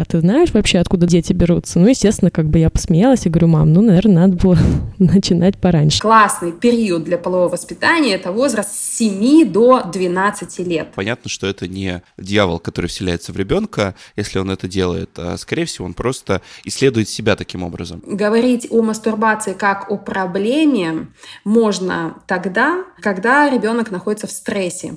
[0.00, 1.78] а ты знаешь вообще, откуда дети берутся?
[1.78, 4.58] Ну, естественно, как бы я посмеялась и говорю, мам, ну, наверное, надо было
[4.98, 6.00] начинать пораньше.
[6.00, 10.88] Классный период для полового воспитания– это возраст с 7 до 12 лет.
[10.94, 15.66] Понятно, что это не дьявол, который вселяется в ребенка, если он это делает, а, скорее
[15.66, 18.02] всего, он просто исследует себя таким образом.
[18.06, 21.08] Говорить о мастурбации как о проблеме
[21.44, 24.94] можно тогда, когда ребенок находится в стрессе.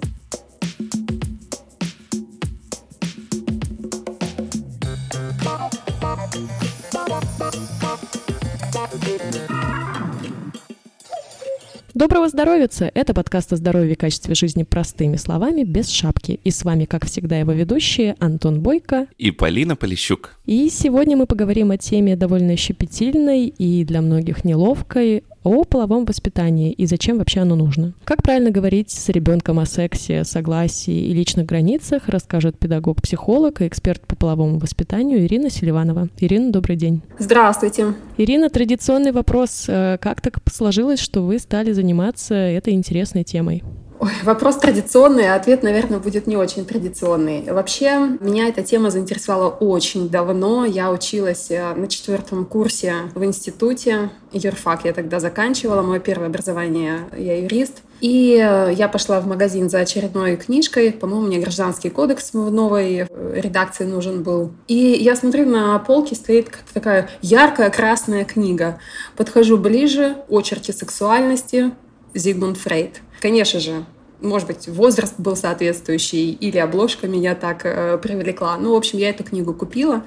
[11.95, 12.67] Доброго здоровья!
[12.93, 16.39] Это подкаст о здоровье и качестве жизни простыми словами, без шапки.
[16.43, 20.35] И с вами, как всегда, его ведущие Антон Бойко и Полина Полищук.
[20.45, 26.71] И сегодня мы поговорим о теме довольно щепетильной и для многих неловкой, о половом воспитании
[26.71, 27.93] и зачем вообще оно нужно.
[28.03, 34.05] Как правильно говорить с ребенком о сексе, согласии и личных границах, расскажет педагог-психолог и эксперт
[34.07, 36.09] по половому воспитанию Ирина Селиванова.
[36.17, 37.01] Ирина, добрый день.
[37.19, 37.93] Здравствуйте.
[38.17, 39.65] Ирина, традиционный вопрос.
[39.67, 43.63] Э, как так сложилось, что вы стали заниматься этой интересной темой?
[44.03, 47.49] Ой, вопрос традиционный, а ответ, наверное, будет не очень традиционный.
[47.49, 50.65] Вообще, меня эта тема заинтересовала очень давно.
[50.65, 54.09] Я училась э, на четвертом курсе в институте.
[54.33, 55.83] Юрфак я тогда заканчивала.
[55.83, 57.81] Мое первое образование, я юрист.
[58.01, 60.91] И э, я пошла в магазин за очередной книжкой.
[60.91, 64.51] По-моему, мне гражданский кодекс в новой э, редакции нужен был.
[64.67, 68.79] И я смотрю, на полке стоит такая яркая красная книга.
[69.15, 71.71] Подхожу ближе, очерки сексуальности,
[72.13, 73.01] Зигмунд Фрейд.
[73.21, 73.85] Конечно же,
[74.23, 78.57] может быть, возраст был соответствующий, или обложка меня так э, привлекла.
[78.57, 80.03] Ну, в общем, я эту книгу купила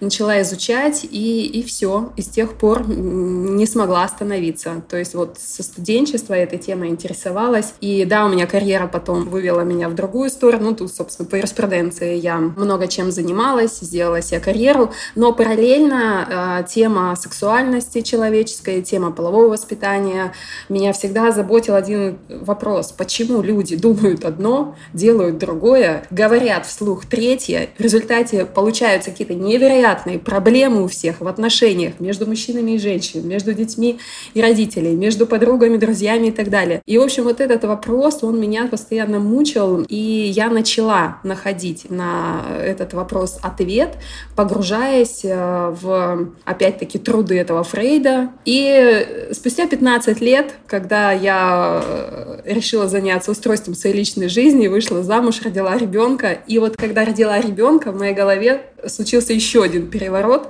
[0.00, 2.12] начала изучать, и, и все.
[2.16, 4.82] И с тех пор не смогла остановиться.
[4.88, 7.74] То есть вот со студенчества этой темой интересовалась.
[7.80, 10.74] И да, у меня карьера потом вывела меня в другую сторону.
[10.74, 14.92] Тут, собственно, по юриспруденции я много чем занималась, сделала себе карьеру.
[15.14, 20.32] Но параллельно э, тема сексуальности человеческой, тема полового воспитания
[20.68, 22.92] меня всегда заботил один вопрос.
[22.92, 30.18] Почему люди думают одно, делают другое, говорят вслух третье, в результате получаются какие-то невероятные невероятные
[30.18, 33.98] проблемы у всех в отношениях между мужчинами и женщинами, между детьми
[34.34, 36.82] и родителями, между подругами, друзьями и так далее.
[36.86, 42.42] И, в общем, вот этот вопрос, он меня постоянно мучил, и я начала находить на
[42.62, 43.96] этот вопрос ответ,
[44.36, 48.30] погружаясь э, в, опять-таки, труды этого Фрейда.
[48.44, 55.42] И спустя 15 лет, когда я э, решила заняться устройством своей личной жизни, вышла замуж,
[55.42, 60.48] родила ребенка, и вот когда родила ребенка, в моей голове случился еще один переворот,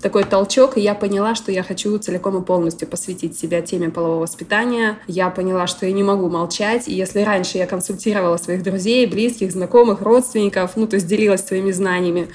[0.00, 4.22] такой толчок, и я поняла, что я хочу целиком и полностью посвятить себя теме полового
[4.22, 4.98] воспитания.
[5.06, 9.52] Я поняла, что я не могу молчать, и если раньше я консультировала своих друзей, близких,
[9.52, 12.28] знакомых, родственников, ну, то есть делилась своими знаниями,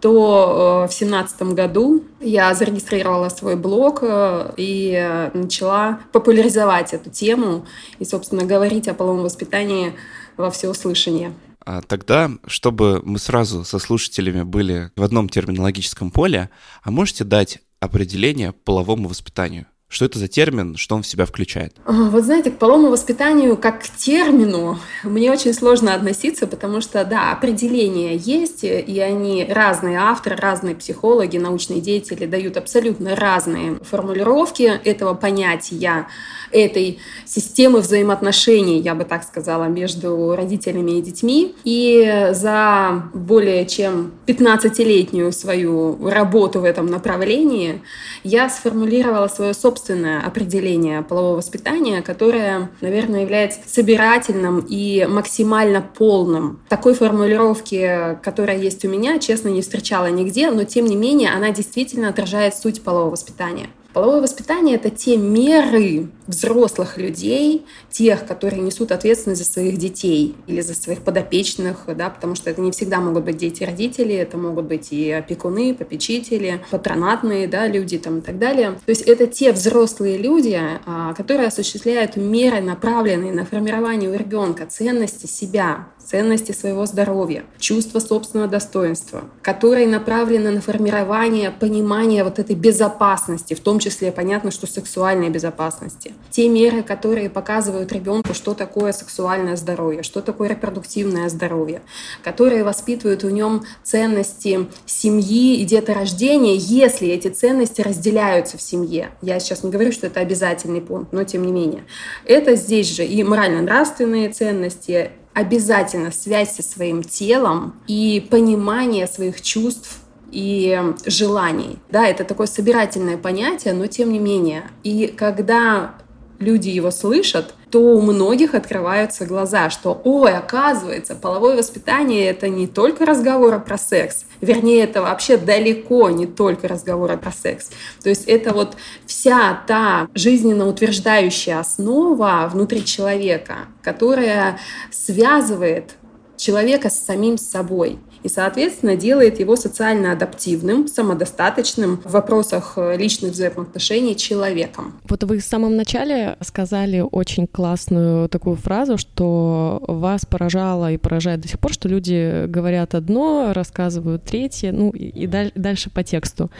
[0.00, 7.66] то э, в семнадцатом году я зарегистрировала свой блог э, и начала популяризовать эту тему
[8.00, 9.92] и, собственно, говорить о половом воспитании
[10.36, 11.32] во всеуслышание.
[11.64, 16.50] А тогда, чтобы мы сразу со слушателями были в одном терминологическом поле,
[16.82, 19.66] а можете дать определение половому воспитанию?
[19.92, 21.76] Что это за термин, что он в себя включает?
[21.84, 27.30] Вот знаете, к половому воспитанию как к термину мне очень сложно относиться, потому что, да,
[27.30, 35.12] определения есть, и они разные авторы, разные психологи, научные деятели дают абсолютно разные формулировки этого
[35.12, 36.06] понятия,
[36.52, 41.54] этой системы взаимоотношений, я бы так сказала, между родителями и детьми.
[41.64, 47.82] И за более чем 15-летнюю свою работу в этом направлении
[48.24, 56.60] я сформулировала свое собственное определение полового воспитания, которое, наверное, является собирательным и максимально полным.
[56.68, 61.50] Такой формулировки, которая есть у меня, честно, не встречала нигде, но тем не менее она
[61.50, 63.68] действительно отражает суть полового воспитания.
[63.92, 70.62] Половое воспитание— это те меры взрослых людей, тех, которые несут ответственность за своих детей или
[70.62, 74.64] за своих подопечных, да, потому что это не всегда могут быть дети родители, это могут
[74.64, 78.72] быть и опекуны, попечители, патронатные да, люди там, и так далее.
[78.86, 84.64] То есть это те взрослые люди, а, которые осуществляют меры, направленные на формирование у ребенка
[84.66, 92.56] ценности себя, ценности своего здоровья, чувство собственного достоинства, которые направлены на формирование понимания вот этой
[92.56, 96.12] безопасности, в том числе понятно, что сексуальной безопасности.
[96.30, 101.82] Те меры, которые показывают ребенку, что такое сексуальное здоровье, что такое репродуктивное здоровье,
[102.22, 109.10] которые воспитывают в нем ценности семьи и деторождения, если эти ценности разделяются в семье.
[109.22, 111.84] Я сейчас не говорю, что это обязательный пункт, но тем не менее.
[112.24, 119.98] Это здесь же и морально-нравственные ценности, обязательно связь со своим телом и понимание своих чувств
[120.30, 121.78] и желаний.
[121.90, 124.64] Да, это такое собирательное понятие, но тем не менее.
[124.82, 125.94] И когда
[126.38, 132.66] люди его слышат, то у многих открываются глаза, что, ой, оказывается, половое воспитание— это не
[132.66, 137.70] только разговоры про секс, вернее, это вообще далеко не только разговоры про секс.
[138.02, 138.76] То есть это вот
[139.06, 144.58] вся та жизненно утверждающая основа внутри человека, которая
[144.90, 145.94] связывает
[146.36, 153.32] человека с самим собой и, соответственно, делает его социально адаптивным, самодостаточным в вопросах э, личных
[153.32, 154.94] взаимоотношений человеком.
[155.08, 161.40] Вот вы в самом начале сказали очень классную такую фразу, что вас поражало и поражает
[161.40, 166.50] до сих пор, что люди говорят одно, рассказывают третье, ну и дальше по тексту.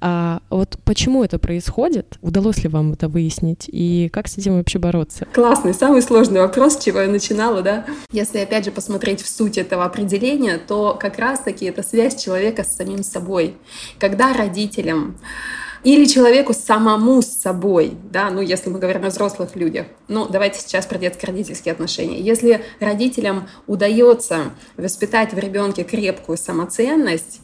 [0.00, 2.18] А вот почему это происходит?
[2.22, 3.68] Удалось ли вам это выяснить?
[3.68, 5.26] И как с этим вообще бороться?
[5.32, 7.86] Классный, самый сложный вопрос, с чего я начинала, да?
[8.12, 12.76] Если опять же посмотреть в суть этого определения, то как раз-таки это связь человека с
[12.76, 13.54] самим собой.
[14.00, 15.16] Когда родителям
[15.84, 19.86] или человеку самому с собой, да, ну, если мы говорим о взрослых людях.
[20.08, 22.20] Ну, давайте сейчас про детско-родительские отношения.
[22.20, 27.40] Если родителям удается воспитать в ребенке крепкую самоценность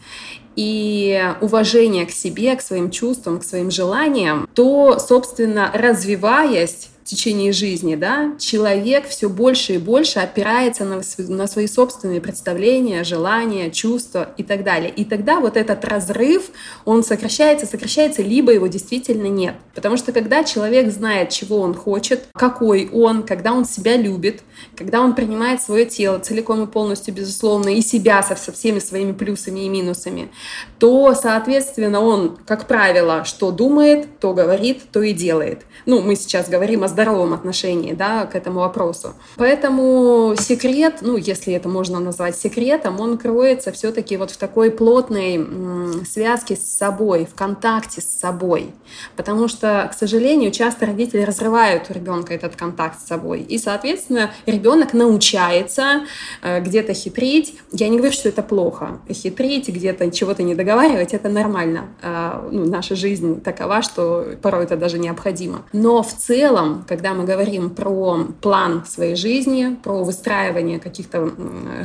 [0.56, 7.52] и уважение к себе, к своим чувствам, к своим желаниям, то, собственно, развиваясь, в течение
[7.52, 14.30] жизни, да, человек все больше и больше опирается на, на свои собственные представления, желания, чувства
[14.38, 14.88] и так далее.
[14.88, 16.50] И тогда вот этот разрыв,
[16.86, 19.54] он сокращается, сокращается, либо его действительно нет.
[19.74, 24.40] Потому что когда человек знает, чего он хочет, какой он, когда он себя любит,
[24.74, 29.12] когда он принимает свое тело целиком и полностью, безусловно, и себя со, со всеми своими
[29.12, 30.30] плюсами и минусами,
[30.78, 35.66] то, соответственно, он, как правило, что думает, то говорит, то и делает.
[35.84, 39.14] Ну, мы сейчас говорим о здоровом отношении да, к этому вопросу.
[39.36, 46.04] Поэтому секрет, ну, если это можно назвать секретом, он кроется все-таки вот в такой плотной
[46.04, 48.70] связке с собой, в контакте с собой.
[49.16, 53.40] Потому что, к сожалению, часто родители разрывают у ребенка этот контакт с собой.
[53.40, 56.04] И, соответственно, ребенок научается
[56.42, 57.58] э, где-то хитрить.
[57.72, 59.00] Я не говорю, что это плохо.
[59.10, 61.88] Хитрить, где-то чего-то не договаривать, это нормально.
[62.02, 65.64] А, ну, наша жизнь такова, что порой это даже необходимо.
[65.72, 71.32] Но в целом, когда мы говорим про план своей жизни, про выстраивание каких-то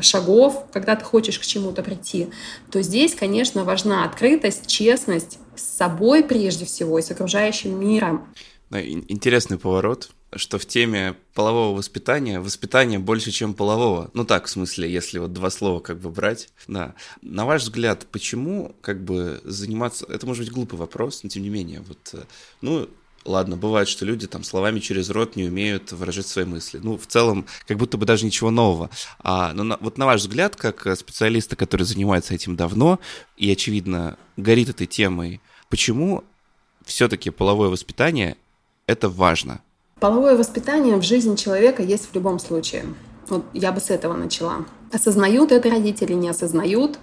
[0.02, 2.30] шагов, когда ты хочешь к чему-то прийти,
[2.72, 8.28] то здесь, конечно, важна открытость, честность с собой прежде всего и с окружающим миром.
[8.72, 14.12] Интересный поворот, что в теме полового воспитания воспитание больше, чем полового.
[14.14, 16.50] Ну так, в смысле, если вот два слова как бы брать.
[16.68, 16.94] Да.
[17.22, 20.06] На ваш взгляд, почему как бы заниматься...
[20.08, 21.82] Это может быть глупый вопрос, но тем не менее.
[21.82, 22.24] Вот, э,
[22.62, 22.88] ну,
[23.26, 26.80] Ладно, бывает, что люди там словами через рот не умеют выражать свои мысли.
[26.82, 28.90] Ну, в целом, как будто бы даже ничего нового.
[29.20, 33.00] А, но на, вот на ваш взгляд, как специалиста, который занимается этим давно
[33.38, 36.24] и, очевидно, горит этой темой, почему
[36.86, 38.38] все-таки половое воспитание
[38.88, 39.62] это важно?
[40.00, 42.86] Половое воспитание в жизни человека есть в любом случае.
[43.28, 44.66] Вот я бы с этого начала.
[44.94, 46.98] Осознают это родители, не осознают,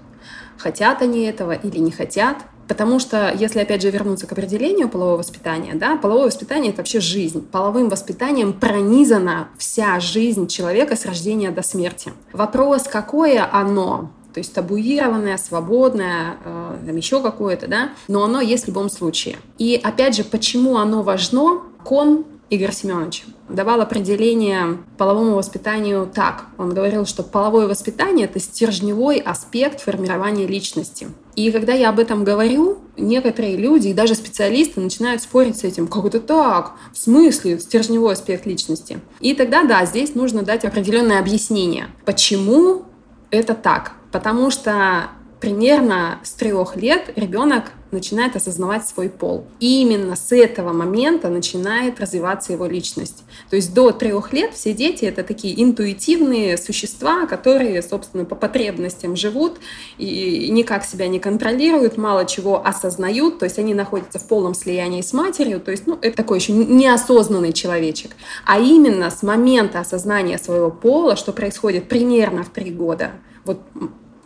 [0.57, 5.19] хотят они этого или не хотят– Потому что, если опять же вернуться к определению полового
[5.19, 7.47] воспитания, да, половое воспитание— это вообще жизнь.
[7.47, 12.13] Половым воспитанием пронизана вся жизнь человека с рождения до смерти.
[12.33, 18.65] Вопрос, какое оно, то есть табуированное, свободное, э, там еще какое-то, да, но оно есть
[18.65, 19.37] в любом случае.
[19.59, 21.63] И опять же, почему оно важно?
[21.85, 26.47] Кон Игорь Семенович давал определение половому воспитанию так.
[26.59, 31.09] Он говорил, что половое воспитание— это стержневой аспект формирования личности.
[31.37, 35.87] И когда я об этом говорю, некоторые люди и даже специалисты начинают спорить с этим.
[35.87, 36.73] Как это так?
[36.95, 39.01] В смысле стержневой аспект личности?
[39.21, 41.89] И тогда, да, здесь нужно дать определенное объяснение.
[42.07, 42.85] Почему
[43.31, 43.93] это так?
[44.13, 49.47] Потому что примерно с трех лет ребенок начинает осознавать свой пол.
[49.61, 53.25] И именно с этого момента начинает развиваться его личность.
[53.49, 59.15] То есть до трех лет все дети— это такие интуитивные существа, которые, собственно, по потребностям
[59.17, 59.59] живут
[59.99, 65.01] и никак себя не контролируют, мало чего осознают, то есть они находятся в полном слиянии
[65.01, 68.13] с матерью, то есть ну, это такой еще неосознанный человечек.
[68.45, 73.13] А именно с момента осознания своего пола, что происходит примерно в три года,
[73.45, 73.61] вот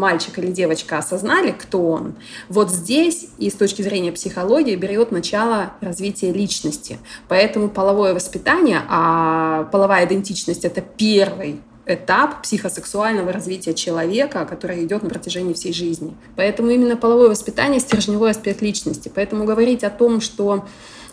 [0.00, 2.14] мальчик или девочка осознали, кто он,
[2.49, 6.99] вот здесь и с точки зрения психологии берет начало развитие личности.
[7.28, 15.11] Поэтому половое воспитание, а половая идентичность— это первый этап психосексуального развития человека, который идет на
[15.11, 16.14] протяжении всей жизни.
[16.37, 19.11] Поэтому именно половое воспитание— стержневой аспект личности.
[19.14, 20.64] Поэтому говорить о том, что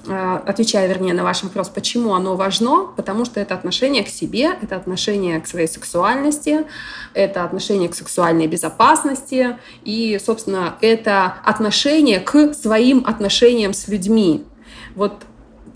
[0.10, 4.76] отвечая, вернее, на ваш вопрос, почему оно важно, потому что это отношение к себе, это
[4.76, 6.66] отношение к своей сексуальности,
[7.14, 14.44] это отношение к сексуальной безопасности и, собственно, это отношение к своим отношениям с людьми.
[14.96, 15.14] Вот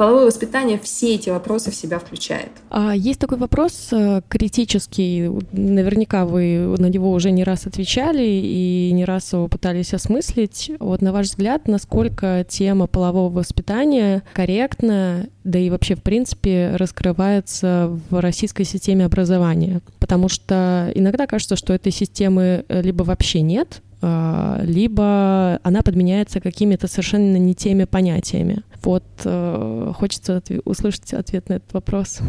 [0.01, 2.49] половое воспитание все эти вопросы в себя включает.
[2.71, 8.89] А есть такой вопрос э, критический, наверняка вы на него уже не раз отвечали и
[8.93, 10.71] не раз его пытались осмыслить.
[10.79, 17.95] Вот на ваш взгляд, насколько тема полового воспитания корректна, да и вообще в принципе раскрывается
[18.09, 19.81] в российской системе образования?
[19.99, 27.37] Потому что иногда кажется, что этой системы либо вообще нет, либо она подменяется какими-то совершенно
[27.37, 28.63] не теми понятиями.
[28.83, 32.19] Вот э, хочется отв- услышать ответ на этот вопрос.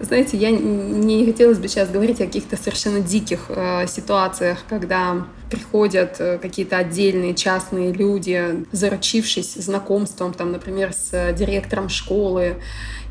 [0.00, 6.16] Знаете, я не хотелось бы сейчас говорить о каких-то совершенно диких э, ситуациях, когда приходят
[6.18, 12.56] э, какие-то отдельные частные люди, заручившись знакомством, там, например, с директором школы,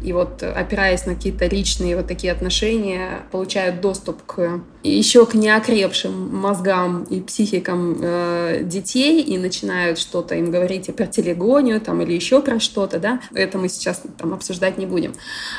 [0.02, 6.36] и вот опираясь на какие-то личные вот такие отношения, получают доступ к еще к неокрепшим
[6.36, 12.42] мозгам и психикам э, детей и начинают что-то им говорить про телегонию там, или еще
[12.42, 15.14] про что-то, да, это мы сейчас там обсуждать не будем.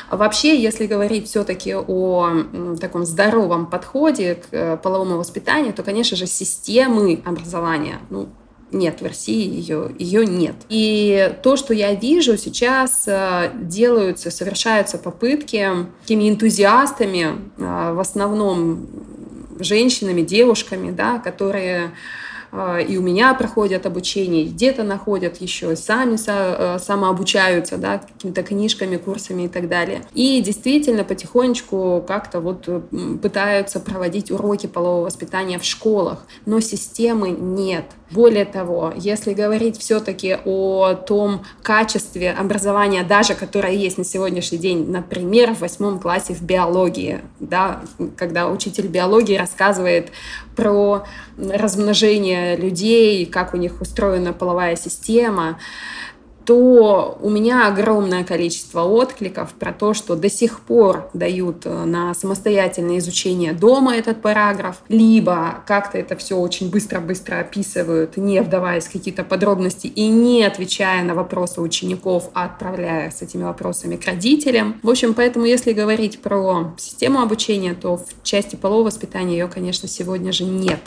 [0.09, 5.83] А вообще, если говорить все-таки о м, таком здоровом подходе к э, половому воспитанию, то,
[5.83, 6.25] конечно же,
[6.69, 8.29] системы образования, ну,
[8.71, 10.55] нет в России, ее, ее нет.
[10.69, 15.67] И то, что я вижу сейчас, э, делаются, совершаются попытки
[16.01, 17.25] такими энтузиастами,
[17.57, 18.87] э, в основном
[19.59, 21.91] женщинами, девушками, да, которые
[22.51, 29.43] и у меня проходят обучение, где-то находят еще, сами э, самообучаются, да, какими-то книжками, курсами
[29.43, 30.03] и так далее.
[30.13, 32.67] И действительно потихонечку как-то вот
[33.21, 37.85] пытаются проводить уроки полового воспитания в школах, но системы нет.
[38.11, 44.89] Более того, если говорить все-таки о том качестве образования, даже которое есть на сегодняшний день,
[44.89, 47.81] например, в восьмом классе в биологии, да,
[48.17, 50.11] когда учитель биологии рассказывает
[50.55, 51.05] про
[51.37, 55.59] размножение людей, как у них устроена половая система,
[56.45, 62.13] то у меня огромное количество откликов про то, что до сих пор дают э, на
[62.13, 68.91] самостоятельное изучение дома этот параграф, либо как-то это все очень быстро-быстро описывают, не вдаваясь в
[68.91, 74.79] какие-то подробности и не отвечая на вопросы учеников, а отправляя с этими вопросами к родителям.
[74.83, 79.87] В общем, поэтому если говорить про систему обучения, то в части полового воспитания ее, конечно,
[79.87, 80.79] сегодня же нет.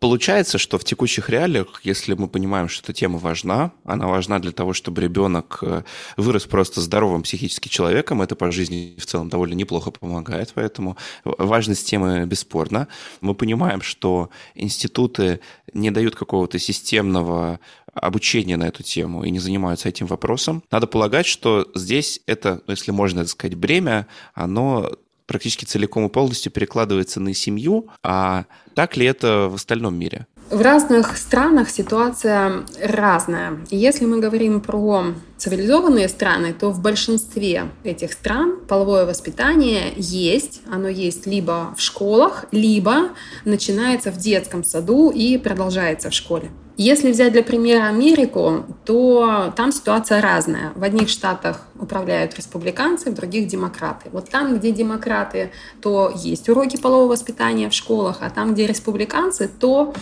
[0.00, 4.50] Получается, что в текущих реалиях, если мы понимаем, что эта тема важна, она важна для
[4.50, 5.82] того, чтобы ребенок э,
[6.16, 11.86] вырос просто здоровым психически человеком, это по жизни в целом довольно неплохо помогает, поэтому важность
[11.86, 12.88] темы бесспорна.
[13.20, 15.40] Мы понимаем, что институты
[15.74, 17.60] не дают какого-то системного
[17.92, 20.62] обучения на эту тему и не занимаются этим вопросом.
[20.70, 24.92] Надо полагать, что здесь это, если можно так сказать, бремя, оно
[25.30, 30.26] практически целиком и полностью перекладывается на семью, а так ли это в остальном мире?
[30.50, 33.60] В разных странах ситуация разная.
[33.70, 40.62] Если мы говорим про цивилизованные страны, то в большинстве этих стран половое воспитание есть.
[40.68, 43.10] Оно есть либо в школах, либо
[43.44, 46.50] начинается в детском саду и продолжается в школе.
[46.82, 50.72] Если взять для примера Америку, то там ситуация разная.
[50.74, 54.08] В одних штатах управляют республиканцы, в других демократы.
[54.12, 55.50] Вот там, где демократы,
[55.82, 59.92] то есть уроки полового воспитания в школах, а там, где республиканцы, то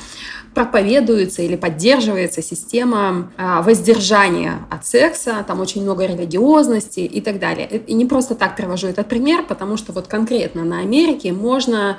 [0.54, 7.66] проповедуется или поддерживается система а, воздержания от секса, там очень много религиозности и так далее.
[7.88, 11.99] И не просто так привожу этот пример, потому что вот конкретно на Америке можно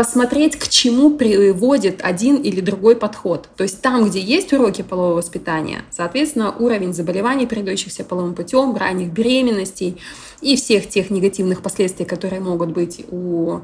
[0.00, 3.50] посмотреть, к чему приводит один или другой подход.
[3.54, 9.12] То есть там, где есть уроки полового воспитания, соответственно, уровень заболеваний, передающихся половым путем, ранних
[9.12, 10.00] беременностей
[10.40, 13.58] и всех тех негативных последствий, которые могут быть у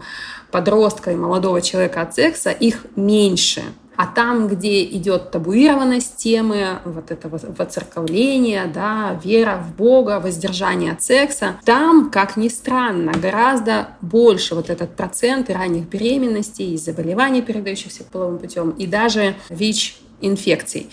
[0.50, 3.62] подростка и молодого человека от секса, их меньше.
[3.96, 11.02] А там, где идет табуированность темы, вот этого воцерковления, да, вера в Бога, воздержание от
[11.02, 18.04] секса, там, как ни странно, гораздо больше вот этот процент ранних беременностей и заболеваний, передающихся
[18.04, 20.88] половым путем, и даже ВИЧ инфекций.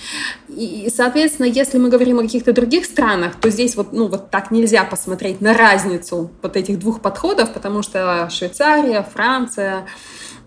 [0.50, 4.52] И, соответственно, если мы говорим о каких-то других странах, то здесь вот, ну, вот так
[4.52, 9.86] нельзя посмотреть на разницу вот этих двух подходов, потому что Швейцария, Франция,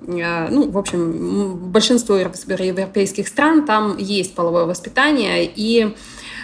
[0.00, 5.94] ну, в общем, большинство европейских стран, там есть половое воспитание, и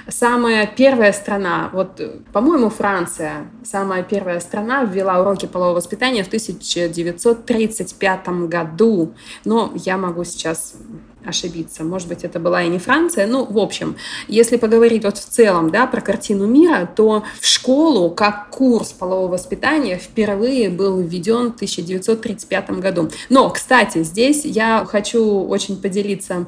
[0.08, 2.00] самая первая страна, вот,
[2.32, 10.24] по-моему, Франция, самая первая страна ввела уроки полового воспитания в 1935 году, но я могу
[10.24, 10.74] сейчас
[11.24, 11.84] ошибиться.
[11.84, 13.26] Может быть, это была и не Франция.
[13.26, 13.96] Ну, в общем,
[14.28, 19.32] если поговорить вот в целом да, про картину мира, то в школу как курс полового
[19.32, 23.10] воспитания впервые был введен в 1935 году.
[23.28, 26.46] Но, кстати, здесь я хочу очень поделиться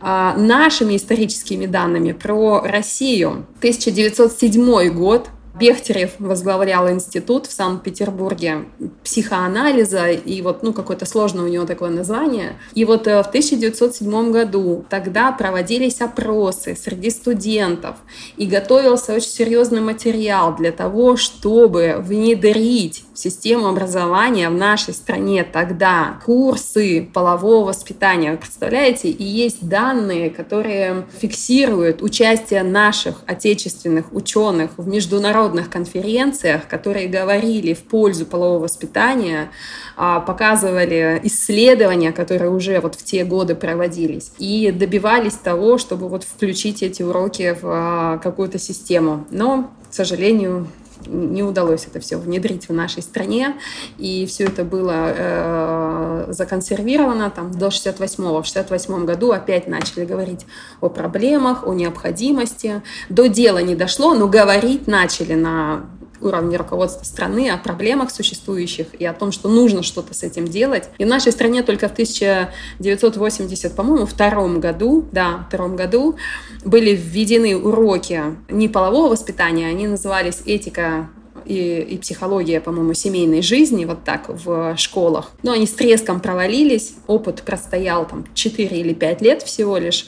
[0.00, 3.46] а, нашими историческими данными про Россию.
[3.58, 8.64] 1907 год Бехтерев возглавлял институт в Санкт-Петербурге
[9.04, 12.58] психоанализа, и вот, ну, какое-то сложное у него такое название.
[12.74, 17.96] И вот э, в 1907 году тогда проводились опросы среди студентов,
[18.36, 26.20] и готовился очень серьезный материал для того, чтобы внедрить систему образования в нашей стране тогда
[26.24, 28.36] курсы полового воспитания.
[28.36, 29.08] Представляете?
[29.08, 37.84] И есть данные, которые фиксируют участие наших отечественных ученых в международных конференциях, которые говорили в
[37.84, 39.50] пользу полового воспитания,
[39.96, 46.24] а, показывали исследования, которые уже вот в те годы проводились, и добивались того, чтобы вот
[46.24, 49.26] включить эти уроки в а, какую-то систему.
[49.30, 50.66] Но, к сожалению,
[51.06, 53.56] не удалось это все внедрить в нашей стране,
[53.98, 58.42] и все это было э, законсервировано там до 68-го.
[58.42, 60.46] В 68 году опять начали говорить
[60.80, 62.82] о проблемах, о необходимости.
[63.08, 65.86] До дела не дошло, но говорить начали на
[66.24, 70.88] уровне руководства страны о проблемах существующих и о том, что нужно что-то с этим делать.
[70.98, 76.16] И в нашей стране только в 1980, по-моему, втором году, да, втором году
[76.64, 81.08] были введены уроки не полового воспитания, они назывались этика
[81.44, 85.30] и, и психология, по-моему, семейной жизни, вот так, в школах.
[85.42, 90.06] Но они с треском провалились, опыт простоял там 4 или 5 лет всего лишь,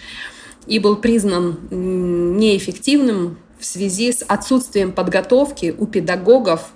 [0.66, 6.72] и был признан неэффективным в связи с отсутствием подготовки у педагогов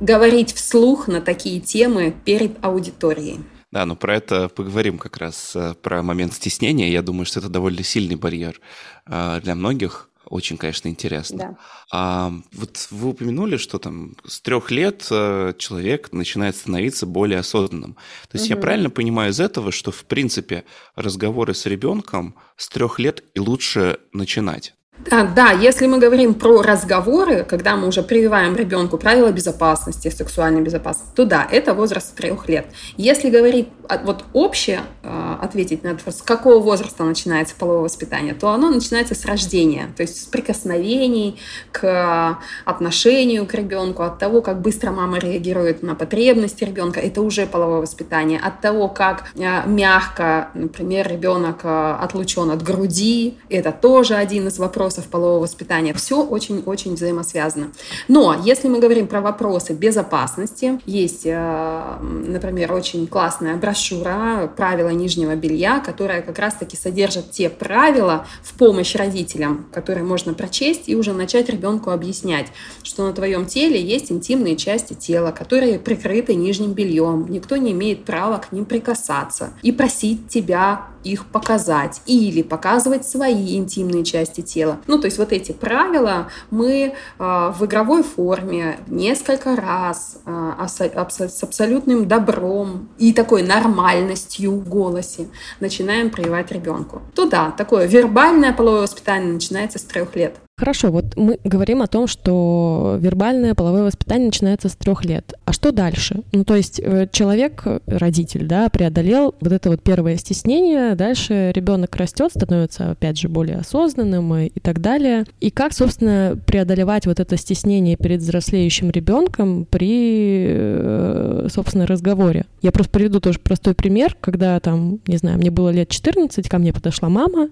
[0.00, 3.40] говорить вслух на такие темы перед аудиторией.
[3.70, 6.90] Да, ну про это поговорим как раз, э, про момент стеснения.
[6.90, 8.60] Я думаю, что это довольно сильный барьер
[9.06, 10.10] э, для многих.
[10.26, 11.36] Очень, конечно, интересно.
[11.36, 11.58] Да.
[11.92, 17.94] А, вот вы упомянули, что там с трех лет э, человек начинает становиться более осознанным.
[18.30, 18.54] То есть угу.
[18.54, 20.64] я правильно понимаю из этого, что в принципе
[20.94, 24.74] разговоры с ребенком с трех лет и лучше начинать?
[24.98, 30.62] Да, да, если мы говорим про разговоры, когда мы уже прививаем ребенку правила безопасности, сексуальной
[30.62, 32.66] безопасности, то да, это возраст трех лет.
[32.96, 33.68] Если говорить
[34.04, 39.14] вот общее, а, ответить на вопрос, с какого возраста начинается половое воспитание, то оно начинается
[39.14, 41.38] с рождения, то есть с прикосновений
[41.70, 47.46] к отношению к ребенку, от того, как быстро мама реагирует на потребности ребенка, это уже
[47.46, 54.14] половое воспитание, от того, как а, мягко, например, ребенок а, отлучен от груди, это тоже
[54.14, 55.94] один из вопросов, вопросов полового воспитания.
[55.94, 57.68] Все очень-очень взаимосвязано.
[58.06, 65.34] Но если мы говорим про вопросы безопасности, есть, э, например, очень классная брошюра «Правила нижнего
[65.36, 71.14] белья», которая как раз-таки содержит те правила в помощь родителям, которые можно прочесть и уже
[71.14, 72.48] начать ребенку объяснять,
[72.82, 77.26] что на твоем теле есть интимные части тела, которые прикрыты нижним бельем.
[77.30, 83.56] Никто не имеет права к ним прикасаться и просить тебя их показать или показывать свои
[83.56, 84.73] интимные части тела.
[84.86, 91.42] Ну, то есть вот эти правила мы э, в игровой форме несколько раз э, с
[91.42, 95.28] абсолютным добром и такой нормальностью в голосе
[95.60, 97.02] начинаем прививать ребенку.
[97.14, 100.43] То да, такое вербальное половое воспитание начинается с трех лет.
[100.56, 105.34] Хорошо, вот мы говорим о том, что вербальное половое воспитание начинается с трех лет.
[105.46, 106.22] А что дальше?
[106.30, 111.96] Ну, то есть э, человек, родитель, да, преодолел вот это вот первое стеснение, дальше ребенок
[111.96, 115.24] растет, становится, опять же, более осознанным и, и так далее.
[115.40, 122.46] И как, собственно, преодолевать вот это стеснение перед взрослеющим ребенком при, э, собственно, разговоре?
[122.62, 126.58] Я просто приведу тоже простой пример, когда там, не знаю, мне было лет 14, ко
[126.58, 127.48] мне подошла мама,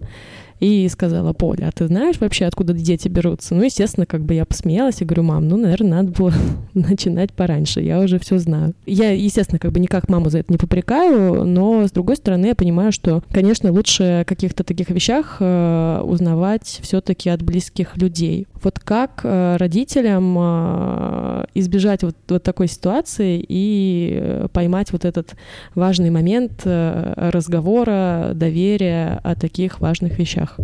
[0.62, 3.56] и сказала, Поля, а ты знаешь вообще, откуда дети берутся?
[3.56, 6.32] Ну, естественно, как бы я посмеялась и говорю, мам, ну, наверное, надо было
[6.74, 8.72] начинать пораньше, я уже все знаю.
[8.86, 12.54] Я, естественно, как бы никак маму за это не попрекаю, но, с другой стороны, я
[12.54, 18.46] понимаю, что, конечно, лучше о каких-то таких вещах э, узнавать все-таки от близких людей.
[18.62, 25.34] Вот как э, родителям э, избежать вот, вот такой ситуации и э, поймать вот этот
[25.74, 30.56] важный момент разговора, доверия о таких важных вещах?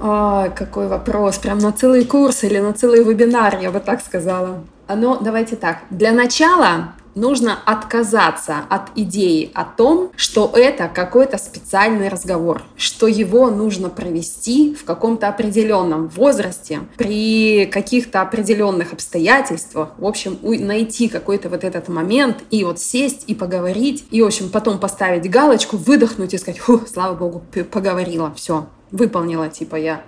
[0.00, 1.38] А, какой вопрос.
[1.38, 4.60] Прям на целый курс или на целый вебинар, я бы так сказала.
[4.88, 5.78] Ну, давайте так.
[5.90, 13.50] Для начала нужно отказаться от идеи о том, что это какой-то специальный разговор, что его
[13.50, 21.64] нужно провести в каком-то определенном возрасте, при каких-то определенных обстоятельствах, в общем, найти какой-то вот
[21.64, 26.38] этот момент и вот сесть и поговорить, и, в общем, потом поставить галочку, выдохнуть и
[26.38, 26.60] сказать,
[26.92, 30.02] слава богу, поговорила, все, выполнила, типа я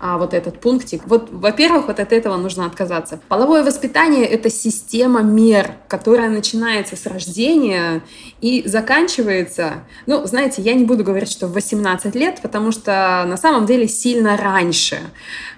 [0.00, 1.02] а, вот этот пунктик.
[1.06, 3.20] Вот, во-первых, вот от этого нужно отказаться.
[3.28, 8.02] Половое воспитание— это система мер, которая начинается с рождения
[8.40, 13.36] и заканчивается, ну, знаете, я не буду говорить, что в 18 лет, потому что на
[13.36, 14.98] самом деле сильно раньше,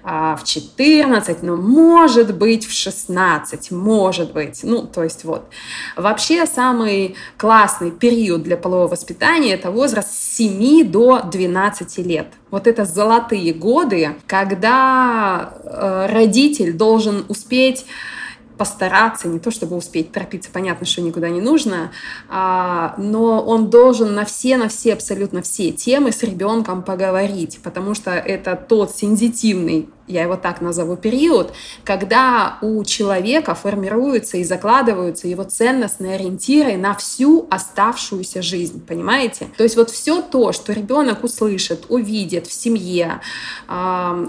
[0.03, 5.51] а, в 14, но может быть в 16, может быть, ну, то есть вот.
[5.97, 12.29] Вообще самый классный период для полового воспитания— это возраст с 7 до 12 лет.
[12.51, 17.87] Вот это золотые годы, когда э, родитель должен успеть
[18.61, 21.93] постараться, не то чтобы успеть торопиться, понятно, что никуда не нужно,
[22.29, 27.95] а, но он должен на все, на все, абсолютно все темы с ребенком поговорить, потому
[27.95, 31.53] что это тот сензитивный я его так назову, период,
[31.85, 39.49] когда у человека формируются и закладываются его ценностные ориентиры на всю оставшуюся жизнь, понимаете?
[39.57, 43.21] То есть вот все то, что ребенок услышит, увидит в семье,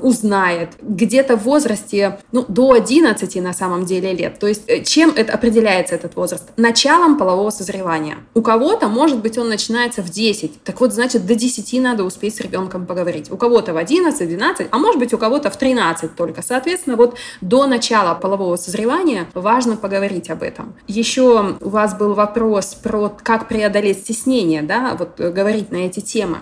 [0.01, 4.39] узнает где-то в возрасте ну, до 11 на самом деле лет.
[4.39, 6.49] То есть э, чем это определяется этот возраст?
[6.57, 8.17] Началом полового созревания.
[8.33, 10.63] У кого-то, может быть, он начинается в 10.
[10.63, 13.31] Так вот, значит, до 10 надо успеть с ребенком поговорить.
[13.31, 16.41] У кого-то в 11, 12, а может быть, у кого-то в 13 13 только.
[16.41, 20.73] Соответственно, вот до начала полового созревания важно поговорить об этом.
[20.88, 25.99] Еще у вас был вопрос про как преодолеть стеснение, да, вот э, говорить на эти
[25.99, 26.39] темы.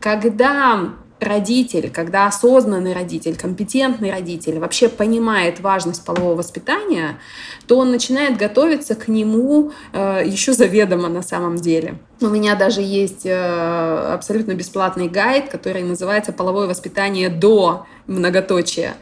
[0.00, 7.18] Когда родитель, когда осознанный родитель, компетентный родитель вообще понимает важность полового воспитания,
[7.66, 11.98] то он начинает готовиться к нему э, еще заведомо на самом деле.
[12.20, 18.96] У меня даже есть э, абсолютно бесплатный гайд, который называется «Половое воспитание до многоточия».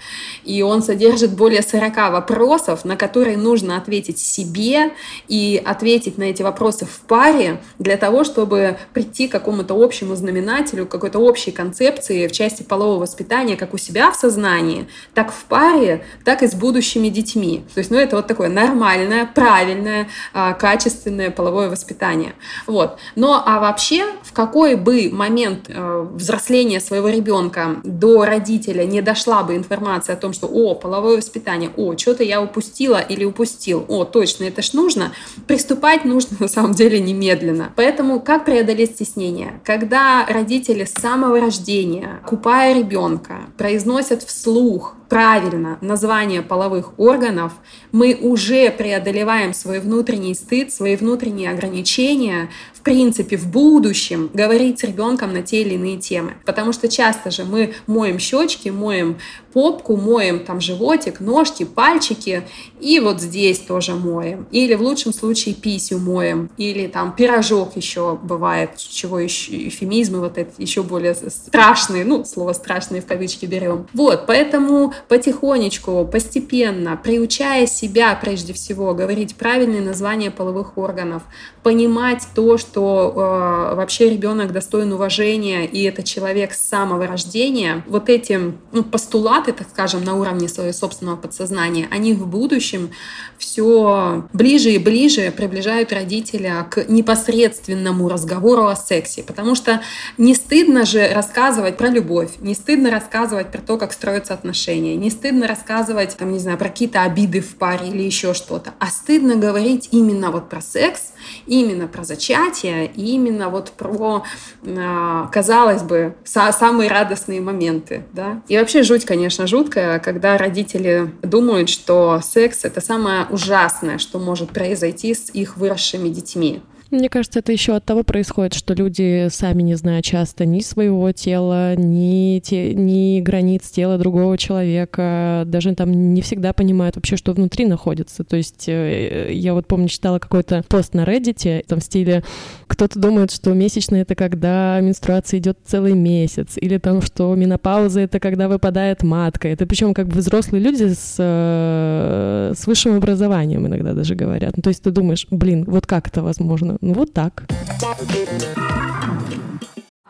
[0.44, 4.92] И он содержит более 40 вопросов, на которые нужно ответить себе
[5.28, 10.86] и ответить на эти вопросы в паре для того, чтобы прийти к какому-то общему знаменателю,
[10.86, 16.04] какой-то общей концепции в части полового воспитания как у себя в сознании, так в паре,
[16.24, 17.64] так и с будущими детьми.
[17.74, 22.34] То есть, ну, это вот такое нормальное, правильное, а, качественное половое воспитание.
[22.66, 22.98] Вот.
[23.16, 29.42] Но а вообще, в какой бы момент э, взросления своего ребенка до родителя не дошла
[29.42, 34.04] бы информация о том, что о, половое воспитание, о, что-то я упустила или упустил, о,
[34.04, 35.12] точно, это ж нужно,
[35.46, 37.72] приступать нужно на самом деле немедленно.
[37.76, 39.61] Поэтому как преодолеть стеснение?
[39.64, 47.52] Когда родители с самого рождения, купая ребенка, произносят вслух правильно название половых органов,
[47.92, 54.84] мы уже преодолеваем свой внутренний стыд, свои внутренние ограничения, в принципе, в будущем говорить с
[54.84, 56.34] ребенком на те или иные темы.
[56.44, 59.16] Потому что часто же мы моем щечки, моем
[59.52, 62.42] попку, моем там животик, ножки, пальчики,
[62.80, 64.46] и вот здесь тоже моем.
[64.50, 70.38] Или в лучшем случае писю моем, или там пирожок еще бывает, чего еще, эфемизмы вот
[70.38, 73.86] эти еще более страшные, ну, слово страшные в кавычки берем.
[73.92, 81.22] Вот, поэтому потихонечку, постепенно, приучая себя прежде всего говорить правильные названия половых органов,
[81.62, 88.09] понимать то, что э, вообще ребенок достоин уважения, и это человек с самого рождения, вот
[88.09, 88.38] эти
[88.72, 92.90] ну, постулаты, так скажем, на уровне своего собственного подсознания, они в будущем
[93.38, 99.22] все ближе и ближе приближают родителя к непосредственному разговору о сексе.
[99.22, 99.80] Потому что
[100.18, 105.10] не стыдно же рассказывать про любовь, не стыдно рассказывать про то, как строятся отношения, не
[105.10, 109.36] стыдно рассказывать, там, не знаю, про какие-то обиды в паре или еще что-то, а стыдно
[109.36, 111.12] говорить именно вот про секс,
[111.46, 114.24] именно про зачатие, именно вот про,
[114.66, 118.42] а, казалось бы, самые радостные моменты, да.
[118.48, 124.50] И вообще жуть, конечно, жуткое, когда родители думают, что секс— это самое ужасное, что может
[124.50, 126.62] произойти с их выросшими детьми.
[126.94, 131.11] Мне кажется, это еще от того происходит, что люди сами не знают часто ни своего
[131.11, 137.33] тела, ни, те, ни границ тела другого человека, даже там не всегда понимают вообще, что
[137.33, 138.22] внутри находится.
[138.22, 142.22] То есть э, я вот помню, читала какой-то пост на Reddit, там в стиле
[142.68, 148.20] кто-то думает, что месячные— это когда менструация идет целый месяц, или там, что менопауза— это
[148.20, 149.48] когда выпадает матка.
[149.48, 154.57] Это причем как бы взрослые люди с, э, с высшим образованием иногда даже говорят.
[154.57, 156.78] Ну, то есть ты думаешь, блин, вот как это возможно?
[156.92, 157.44] Вот так.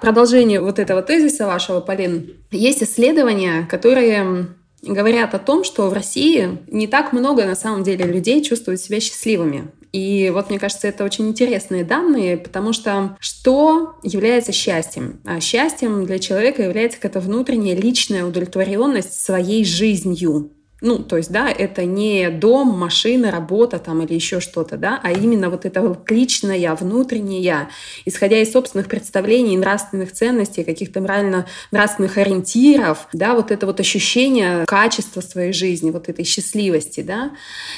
[0.00, 2.32] Продолжение вот этого тезиса вашего, Полин.
[2.50, 4.48] Есть исследования, которые
[4.82, 8.98] говорят о том, что в России не так много на самом деле людей чувствуют себя
[8.98, 9.70] счастливыми.
[9.92, 15.20] И вот мне кажется, это очень интересные данные, потому что что является счастьем?
[15.24, 20.50] А счастьем для человека является какая-то внутренняя личная удовлетворенность своей жизнью.
[20.84, 25.12] Ну, то есть, да, это не дом, машина, работа там или еще что-то, да, а
[25.12, 27.68] именно вот это личное, внутреннее,
[28.04, 34.66] исходя из собственных представлений, нравственных ценностей, каких-то морально нравственных ориентиров, да, вот это вот ощущение
[34.66, 37.30] качества своей жизни, вот этой счастливости, да.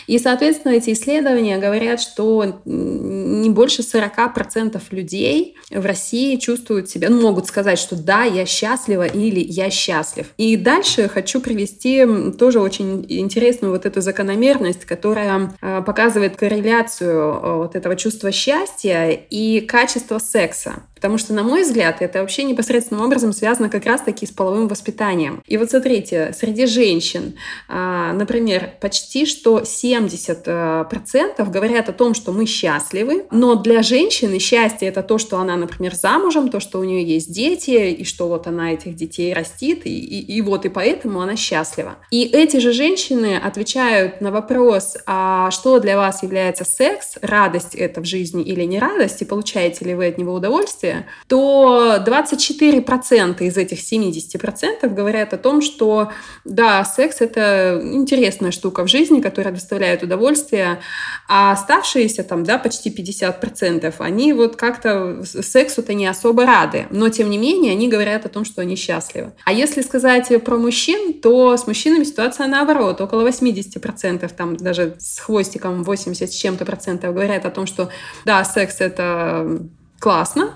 [0.09, 7.23] И, соответственно, эти исследования говорят, что не больше 40% людей в России чувствуют себя, ну,
[7.23, 10.27] могут сказать, что да, я счастлива или я счастлив.
[10.39, 12.05] И дальше хочу привести
[12.37, 19.11] тоже очень интересную вот эту закономерность, которая э, показывает корреляцию э, вот этого чувства счастья
[19.11, 20.83] и качества секса.
[20.97, 25.43] Потому что, на мой взгляд, это вообще непосредственным образом связано как раз-таки с половым воспитанием.
[25.47, 27.35] И вот смотрите, среди женщин,
[27.69, 34.89] а, например, почти что 70% говорят о том, что мы счастливы, но для женщины счастье—
[34.91, 38.47] это то, что она, например, замужем, то, что у нее есть дети, и что вот
[38.47, 41.97] она этих детей растит, и, и, и вот и поэтому она счастлива.
[42.11, 48.01] И эти же женщины отвечают на вопрос, а что для вас является секс, радость это
[48.01, 53.43] в жизни или не радость, и получаете ли вы от него удовольствие, удовольствие, то 24%
[53.43, 56.11] из этих 70% говорят о том, что
[56.45, 60.81] да, секс— это интересная штука в жизни, которая доставляет удовольствие,
[61.29, 67.31] а оставшиеся там, да, почти 50%, они вот как-то сексу-то не особо рады, но тем
[67.31, 69.33] не менее они говорят о том, что они счастливы.
[69.45, 75.19] А если сказать про мужчин, то с мужчинами ситуация наоборот, около 80%, там даже с
[75.19, 77.89] хвостиком 80 с чем-то процентов говорят о том, что
[78.25, 79.59] да, секс— это
[79.99, 80.53] классно.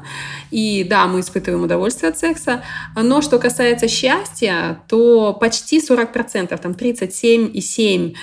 [0.51, 2.63] И да, мы испытываем удовольствие от секса.
[2.95, 8.15] Но что касается счастья, то почти 40%, там 37,7%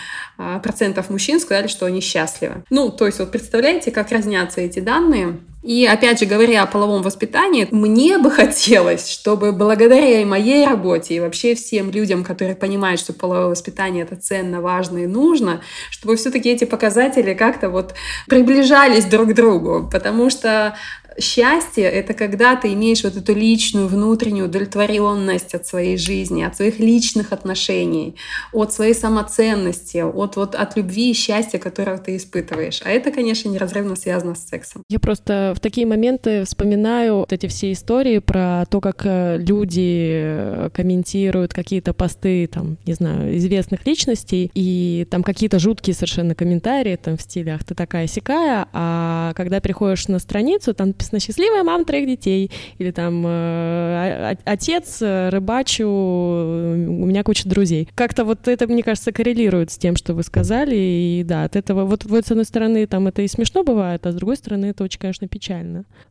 [0.61, 2.63] процентов мужчин сказали, что они счастливы.
[2.69, 5.39] Ну, то есть вот представляете, как разнятся эти данные.
[5.67, 11.15] И опять же, говоря о половом воспитании, мне бы хотелось, чтобы благодаря и моей работе,
[11.15, 16.15] и вообще всем людям, которые понимают, что половое воспитание это ценно, важно и нужно, чтобы
[16.15, 17.95] все-таки эти показатели как-то вот
[18.29, 19.89] приближались друг к другу.
[19.91, 20.77] Потому что
[21.19, 26.79] счастье— это когда ты имеешь вот эту личную внутреннюю удовлетворенность от своей жизни, от своих
[26.79, 28.15] личных отношений,
[28.53, 32.81] от своей самоценности, от, вот, от любви и счастья, которое ты испытываешь.
[32.83, 34.83] А это, конечно, неразрывно связано с сексом.
[34.89, 40.11] Я просто в такие моменты вспоминаю вот эти все истории про то, как э, люди
[40.13, 46.95] э, комментируют какие-то посты, там, не знаю, известных личностей, и там какие-то жуткие совершенно комментарии,
[46.95, 51.63] там, в стиле «ах, ты такая сякая», а когда приходишь на страницу, там написано «счастливая
[51.63, 57.89] мама троих детей», или там э, «отец, рыбачу, у меня куча друзей».
[57.95, 61.85] Как-то вот это, мне кажется, коррелирует с тем, что вы сказали, и да, от этого,
[61.85, 64.83] вот, вот с одной стороны, там это и смешно бывает, а с другой стороны, это
[64.83, 65.46] очень, конечно, печально.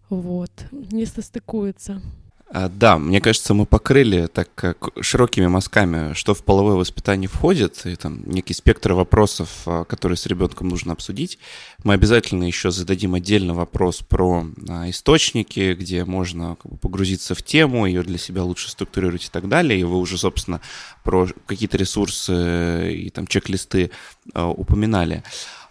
[0.09, 2.01] Вот, не состыкуется.
[2.49, 7.85] А, да, мне кажется, мы покрыли так как широкими мазками, что в половое воспитание входит,
[7.87, 11.39] и там некий спектр вопросов, а, которые с ребенком нужно обсудить.
[11.83, 17.43] Мы обязательно еще зададим отдельно вопрос про а, источники, где можно как бы, погрузиться в
[17.43, 19.81] тему, ее для себя лучше структурировать и так далее.
[19.81, 20.61] И вы уже, собственно,
[21.03, 23.91] про какие-то ресурсы и там чек-листы
[24.35, 25.25] упоминали.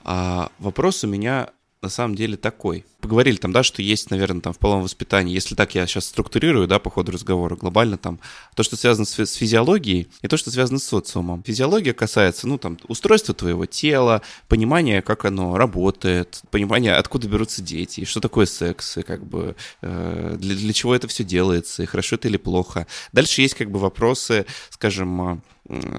[0.04, 1.50] А вопрос у меня
[1.86, 2.84] на самом деле такой.
[3.00, 6.68] Поговорили там, да, что есть, наверное, там в половом воспитании, если так я сейчас структурирую,
[6.68, 8.20] да, по ходу разговора, глобально там,
[8.56, 11.44] то, что связано с, с физиологией, и то, что связано с социумом.
[11.44, 18.04] Физиология касается, ну, там, устройства твоего тела, понимания, как оно работает, понимания, откуда берутся дети,
[18.06, 22.16] что такое секс, и как бы э, для, для чего это все делается, и хорошо
[22.16, 22.88] это или плохо.
[23.14, 25.44] Дальше есть как бы вопросы, скажем,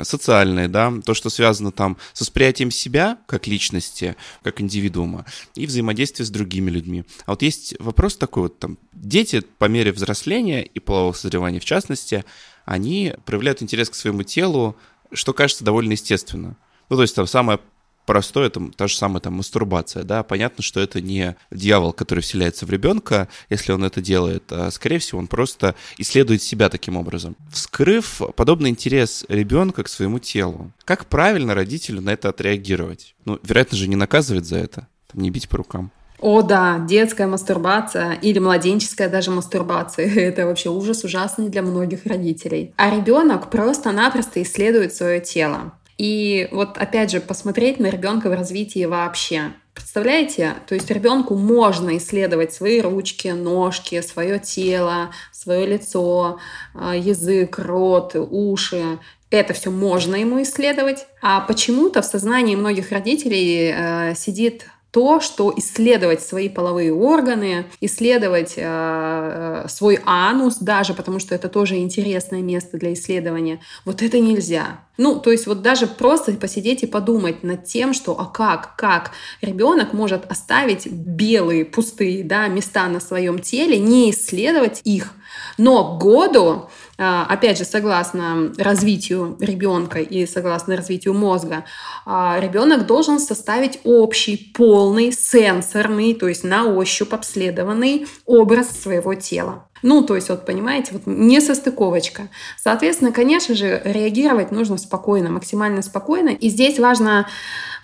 [0.02, 5.24] социальные, да, то, что связано там с восприятием себя как личности, как индивидуума,
[5.54, 7.04] и взаимодействие с другими людьми.
[7.24, 11.64] А вот есть вопрос такой вот, там, дети по мере взросления и полового созревания в
[11.64, 12.24] частности,
[12.64, 14.76] они проявляют интерес к своему телу,
[15.12, 16.56] что кажется довольно естественно.
[16.88, 17.60] Ну, то есть там самое
[18.06, 22.64] простое, это та же самая там мастурбация, да, понятно, что это не дьявол, который вселяется
[22.64, 27.36] в ребенка, если он это делает, а скорее всего он просто исследует себя таким образом.
[27.52, 33.14] Вскрыв подобный интерес ребенка к своему телу, как правильно родителю на это отреагировать?
[33.24, 35.90] Ну, вероятно же, не наказывать за это, не бить по рукам.
[36.18, 40.08] О, да, детская мастурбация или младенческая даже мастурбация.
[40.14, 42.72] Это вообще ужас ужасный для многих родителей.
[42.76, 45.72] А ребенок просто-напросто исследует свое тело.
[45.98, 49.52] И вот опять же посмотреть на ребенка в развитии вообще.
[49.74, 50.54] Представляете?
[50.66, 56.38] То есть ребенку можно исследовать свои ручки, ножки, свое тело, свое лицо,
[56.74, 58.98] а, язык, рот, уши.
[59.30, 61.06] Это все можно ему исследовать.
[61.20, 68.54] А почему-то в сознании многих родителей э, сидит то, что исследовать свои половые органы, исследовать
[68.56, 74.18] э, э, свой анус даже, потому что это тоже интересное место для исследования, вот это
[74.18, 74.80] нельзя.
[74.96, 79.10] Ну, то есть вот даже просто посидеть и подумать над тем, что а как, как
[79.42, 85.12] ребенок может оставить белые пустые да, места на своем теле, не исследовать их,
[85.58, 91.64] но году опять же, согласно развитию ребенка и согласно развитию мозга,
[92.06, 99.68] а, ребенок должен составить общий, полный, сенсорный, то есть на ощупь обследованный образ своего тела.
[99.82, 102.28] Ну, то есть, вот понимаете, вот не состыковочка.
[102.56, 106.30] Соответственно, конечно же, реагировать нужно спокойно, максимально спокойно.
[106.30, 107.28] И здесь важно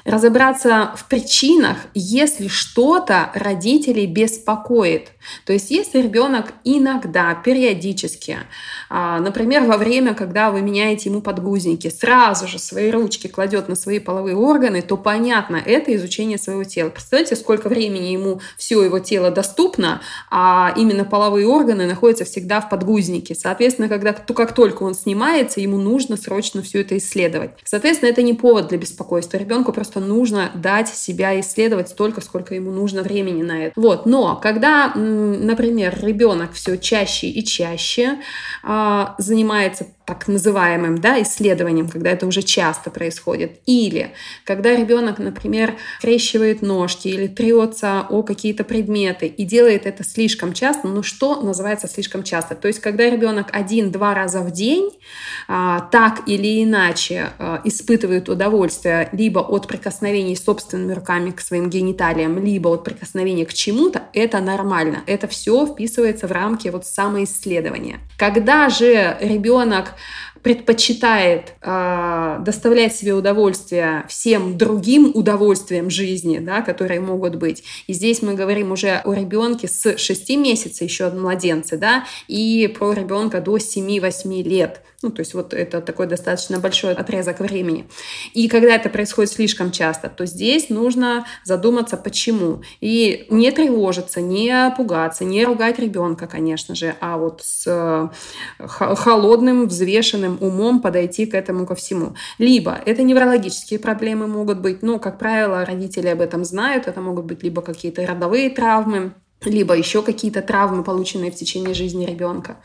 [0.05, 5.11] разобраться в причинах, если что-то родителей беспокоит.
[5.45, 8.39] То есть если ребенок иногда, периодически,
[8.89, 13.75] а, например, во время, когда вы меняете ему подгузники, сразу же свои ручки кладет на
[13.75, 16.91] свои половые органы, то понятно, это изучение своего тела.
[16.91, 22.69] Представляете, сколько времени ему все его тело доступно, а именно половые органы находятся всегда в
[22.69, 23.35] подгузнике.
[23.35, 27.53] Соответственно, когда, как только он снимается, ему нужно срочно все это исследовать.
[27.65, 29.37] Соответственно, это не повод для беспокойства.
[29.37, 33.81] Ребенку просто нужно дать себя исследовать столько, сколько ему нужно времени на это.
[33.81, 34.07] Вот.
[34.07, 38.19] Но когда например, ребенок все чаще и чаще
[38.63, 43.61] а, занимается так называемым да, исследованием, когда это уже часто происходит.
[43.67, 44.13] Или
[44.45, 50.89] когда ребенок, например, крещивает ножки или трется о какие-то предметы и делает это слишком часто,
[50.89, 52.55] ну что называется слишком часто?
[52.55, 54.91] То есть когда ребенок один-два раза в день
[55.49, 62.43] а, так или иначе а, испытывает удовольствие либо от прикосновений собственными руками к своим гениталиям,
[62.43, 65.03] либо от прикосновения к чему-то, это нормально.
[65.07, 68.01] Это все вписывается в рамки вот самоисследования.
[68.19, 69.92] Когда же ребенок
[70.43, 77.63] предпочитает э, доставлять себе удовольствие всем другим удовольствиям жизни, да, которые могут быть.
[77.87, 82.93] И здесь мы говорим уже о ребенке с 6 месяцев, еще младенце, да, и про
[82.93, 84.83] ребенка до 7-8 лет.
[85.03, 87.89] Ну, то есть вот это такой достаточно большой отрезок времени.
[88.35, 92.63] И когда это происходит слишком часто, то здесь нужно задуматься, почему.
[92.81, 98.09] И не тревожиться, не пугаться, не ругать ребенка, конечно же, а вот с э,
[98.59, 102.15] холодным, взвешенным умом подойти к этому ко всему.
[102.39, 107.25] Либо это неврологические проблемы могут быть, но, как правило, родители об этом знают, это могут
[107.25, 109.13] быть либо какие-то родовые травмы,
[109.47, 112.57] либо еще какие-то травмы, полученные в течение жизни ребенка.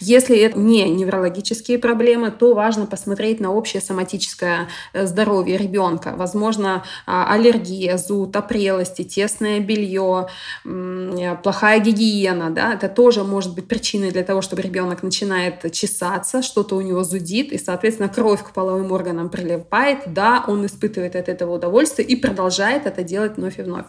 [0.00, 6.14] Если это не неврологические проблемы, то важно посмотреть на общее соматическое э, здоровье ребенка.
[6.16, 10.28] Возможно, а, аллергия, зуд, опрелости, тесное белье,
[11.42, 12.50] плохая гигиена.
[12.50, 12.74] Да?
[12.74, 17.52] Это тоже может быть причиной для того, чтобы ребенок начинает чесаться, что-то у него зудит,
[17.52, 19.98] и, соответственно, кровь к половым органам приливает.
[20.06, 23.86] Да, он испытывает от этого удовольствие и продолжает это делать вновь и вновь.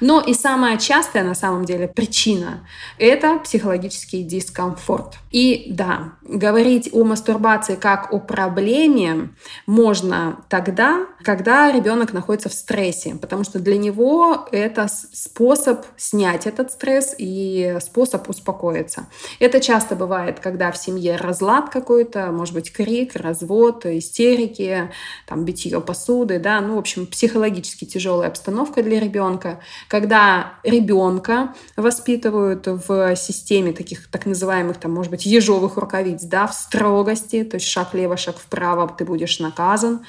[0.00, 2.66] Но и самое частое, на самом деле, деле причина.
[2.98, 5.14] Это психологический дискомфорт.
[5.30, 9.30] И да, говорить о мастурбации как о проблеме
[9.66, 16.72] можно тогда, когда ребенок находится в стрессе, потому что для него это способ снять этот
[16.72, 19.06] стресс и способ успокоиться.
[19.38, 24.90] Это часто бывает, когда в семье разлад какой-то, может быть, крик, развод, истерики,
[25.26, 32.66] там, битье посуды, да, ну, в общем, психологически тяжелая обстановка для ребенка, когда ребенка воспитывают
[32.66, 37.66] в системе таких так называемых, там, может быть, ежовых рукавиц, да, в строгости, то есть
[37.66, 40.00] шаг лево, шаг вправо, ты будешь наказан.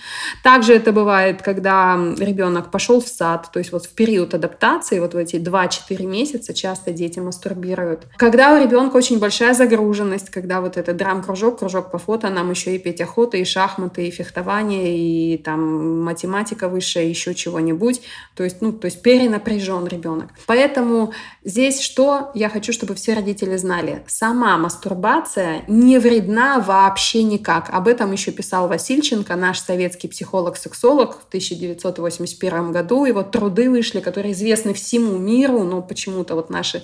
[0.44, 5.14] Также это бывает, когда ребенок пошел в сад, то есть вот в период адаптации, вот
[5.14, 8.08] в эти 2-4 месяца часто дети мастурбируют.
[8.18, 12.76] Когда у ребенка очень большая загруженность, когда вот это драм-кружок, кружок по фото, нам еще
[12.76, 18.02] и петь охота, и шахматы, и фехтование, и там математика высшая, еще чего-нибудь.
[18.36, 20.30] То есть, ну, то есть перенапряжен ребенок.
[20.48, 24.04] Поэтому Здесь что я хочу, чтобы все родители знали.
[24.08, 27.72] Сама мастурбация не вредна вообще никак.
[27.72, 33.06] Об этом еще писал Васильченко, наш советский психолог-сексолог в 1981 году.
[33.06, 36.84] Его труды вышли, которые известны всему миру, но почему-то вот наши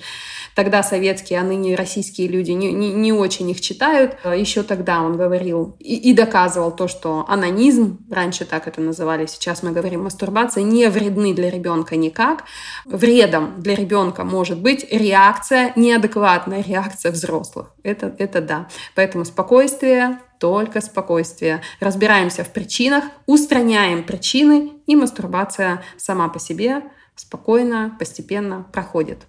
[0.56, 4.16] тогда советские, а ныне российские люди не, не, не очень их читают.
[4.26, 9.62] Еще тогда он говорил и, и доказывал то, что анонизм, раньше так это называли, сейчас
[9.62, 12.46] мы говорим мастурбация, не вредны для ребенка никак.
[12.86, 17.74] Вредом для ребенка может быть реакция, неадекватная реакция взрослых.
[17.84, 18.68] Это, это да.
[18.96, 21.62] Поэтому спокойствие, только спокойствие.
[21.80, 26.84] Разбираемся в причинах, устраняем причины, и мастурбация сама по себе
[27.16, 29.26] спокойно, постепенно проходит.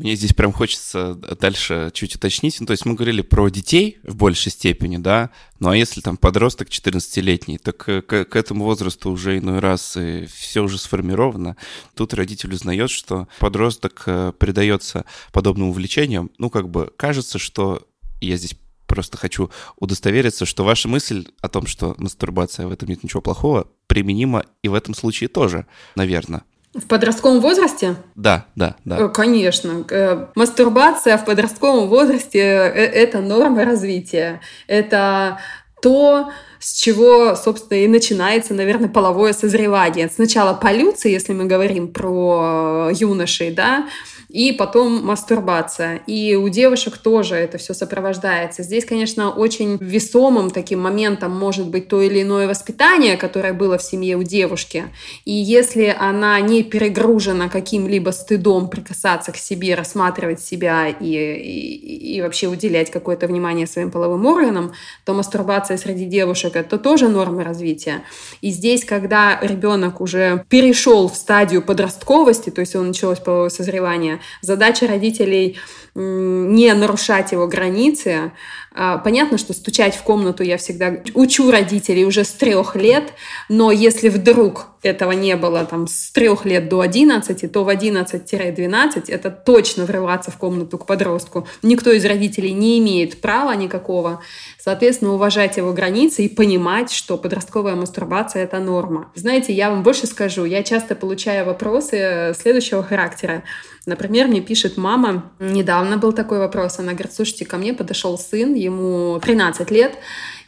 [0.00, 2.58] Мне здесь прям хочется дальше чуть уточнить.
[2.58, 5.28] Ну, то есть мы говорили про детей в большей степени, да,
[5.58, 10.24] ну а если там подросток 14-летний, так к, к этому возрасту уже иной раз и
[10.24, 11.58] все уже сформировано.
[11.94, 16.30] Тут родитель узнает, что подросток э, предается подобным увлечениям.
[16.38, 17.86] Ну, как бы кажется, что
[18.22, 23.04] я здесь просто хочу удостовериться, что ваша мысль о том, что мастурбация в этом нет
[23.04, 26.44] ничего плохого, применима и в этом случае тоже, наверное.
[26.72, 27.96] В подростковом возрасте?
[28.14, 28.98] Да, да, да.
[28.98, 29.84] Э, конечно.
[29.90, 32.42] Э, мастурбация в подростковом возрасте э,–
[32.94, 34.40] это норма развития.
[34.68, 35.40] Это
[35.82, 40.08] то, с чего, собственно, и начинается, наверное, половое созревание.
[40.08, 43.88] Сначала полюция, если мы говорим про юношей, да,
[44.32, 46.02] и потом мастурбация.
[46.06, 48.62] И у девушек тоже это все сопровождается.
[48.62, 53.82] Здесь, конечно, очень весомым таким моментом может быть то или иное воспитание, которое было в
[53.82, 54.84] семье у девушки.
[55.24, 62.22] И если она не перегружена каким-либо стыдом прикасаться к себе, рассматривать себя и, и, и
[62.22, 64.72] вообще уделять какое-то внимание своим половым органам,
[65.04, 68.02] то мастурбация среди девушек это тоже норма развития.
[68.42, 74.19] И здесь, когда ребенок уже перешел в стадию подростковости, то есть он началось половое созревание,
[74.42, 75.58] Задача родителей
[75.94, 78.32] не нарушать его границы.
[78.72, 83.12] А, понятно, что стучать в комнату я всегда учу родителей уже с трех лет,
[83.48, 89.04] но если вдруг этого не было там с трех лет до 11, то в 11-12
[89.08, 91.46] это точно врываться в комнату к подростку.
[91.62, 94.22] Никто из родителей не имеет права никакого.
[94.58, 99.10] Соответственно, уважать его границы и понимать, что подростковая мастурбация— это норма.
[99.14, 100.44] Знаете, я вам больше скажу.
[100.44, 103.42] Я часто получаю вопросы следующего характера.
[103.86, 108.54] Например, мне пишет мама, недавно был такой вопрос, она говорит, слушайте, ко мне подошел сын,
[108.62, 109.98] ему 13 лет,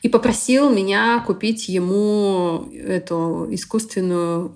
[0.02, 4.52] и попросил меня купить ему эту искусственную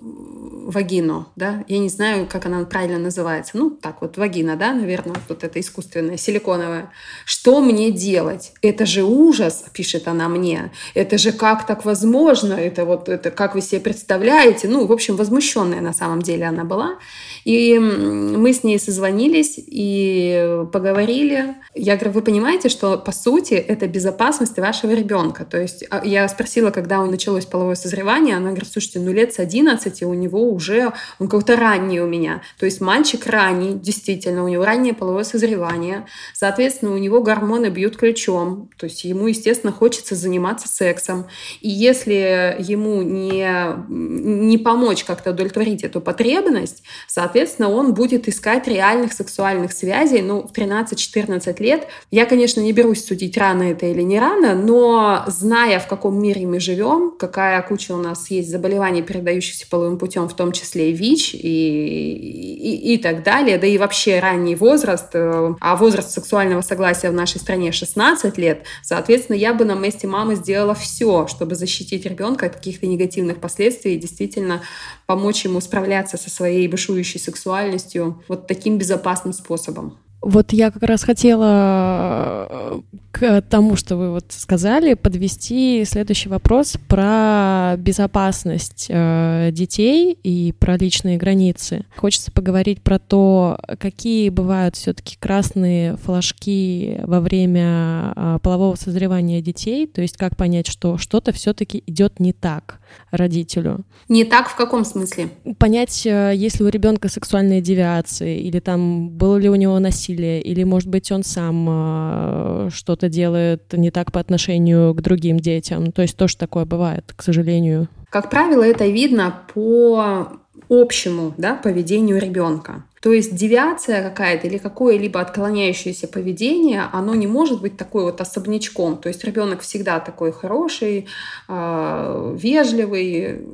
[0.67, 5.15] вагину, да, я не знаю, как она правильно называется, ну, так вот, вагина, да, наверное,
[5.29, 6.91] вот это искусственная, силиконовая.
[7.25, 8.51] Что мне делать?
[8.61, 13.55] Это же ужас, пишет она мне, это же как так возможно, это вот, это как
[13.55, 16.97] вы себе представляете, ну, в общем, возмущенная на самом деле она была,
[17.45, 21.55] и мы с ней созвонились и поговорили.
[21.73, 25.36] Я говорю, вы понимаете, что по сути это безопасность вашего ребенка.
[25.45, 29.33] То есть а, я спросила, когда у началось половое созревание, она говорит, слушайте, ну лет
[29.33, 32.41] с 11 у него уже, он какой-то ранний у меня.
[32.59, 36.05] То есть мальчик ранний, действительно, у него раннее половое созревание.
[36.33, 38.69] Соответственно, у него гормоны бьют ключом.
[38.77, 41.27] То есть ему, естественно, хочется заниматься сексом.
[41.61, 43.47] И если ему не,
[43.89, 50.51] не помочь как-то удовлетворить эту потребность, соответственно, он будет искать реальных сексуальных связей, ну, в
[50.51, 51.87] 13-14 лет.
[52.11, 56.45] Я, конечно, не берусь судить, рано это или не рано, но зная, в каком мире
[56.47, 60.93] мы живем, какая куча у нас есть заболеваний, передающихся половым путем, в том числе и
[60.93, 66.61] ВИЧ и, и, и так далее, да и вообще ранний возраст, э, а возраст сексуального
[66.61, 71.55] согласия в нашей стране 16 лет, соответственно, я бы на месте мамы сделала все, чтобы
[71.55, 74.61] защитить ребенка от каких-то негативных последствий и действительно
[75.05, 79.97] помочь ему справляться со своей бушующей сексуальностью вот таким безопасным способом.
[80.21, 86.75] Вот я как раз хотела э, к тому, что вы вот сказали, подвести следующий вопрос
[86.87, 91.85] про безопасность э, детей и про личные границы.
[91.95, 99.85] Хочется поговорить про то, какие бывают все-таки красные флажки во время э, полового созревания детей,
[99.85, 102.79] то есть как понять, что что-то все-таки идет не так
[103.11, 103.85] родителю.
[104.09, 105.29] Не так в каком смысле?
[105.57, 110.41] Понять, есть ли у ребенка сексуальные девиации, или там было ли у него насилие насилие,
[110.41, 115.91] или, может быть, он сам э, что-то делает не так по отношению к другим детям.
[115.91, 117.87] То есть тоже такое бывает, к сожалению.
[118.09, 120.27] Как правило, это видно по
[120.69, 122.83] общему да, поведению ребенка.
[123.07, 128.97] То есть девиация какая-то или какое-либо отклоняющееся поведение, оно не может быть такой вот особнячком.
[128.97, 131.07] То есть ребенок всегда такой хороший,
[131.47, 133.47] э, вежливый,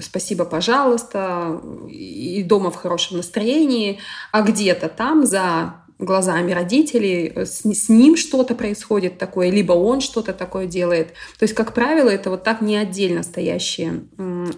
[0.00, 4.00] спасибо, пожалуйста, и дома в хорошем настроении,
[4.32, 10.00] а где-то там за глазами родителей, э, с, с ним что-то происходит такое, либо он
[10.00, 11.08] что-то такое делает.
[11.38, 14.04] То есть, как правило, это вот так не отдельно стоящие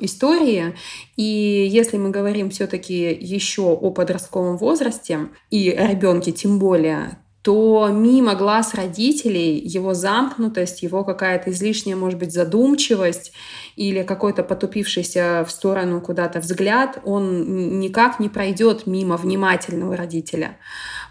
[0.00, 0.74] истории.
[1.16, 8.34] И если мы говорим все-таки еще о подростковом возрасте и ребенке тем более, то мимо
[8.34, 13.32] глаз родителей его замкнутость, его какая-то излишняя, может быть, задумчивость
[13.76, 20.58] или какой-то потупившийся в сторону куда-то взгляд, он никак не пройдет мимо внимательного родителя.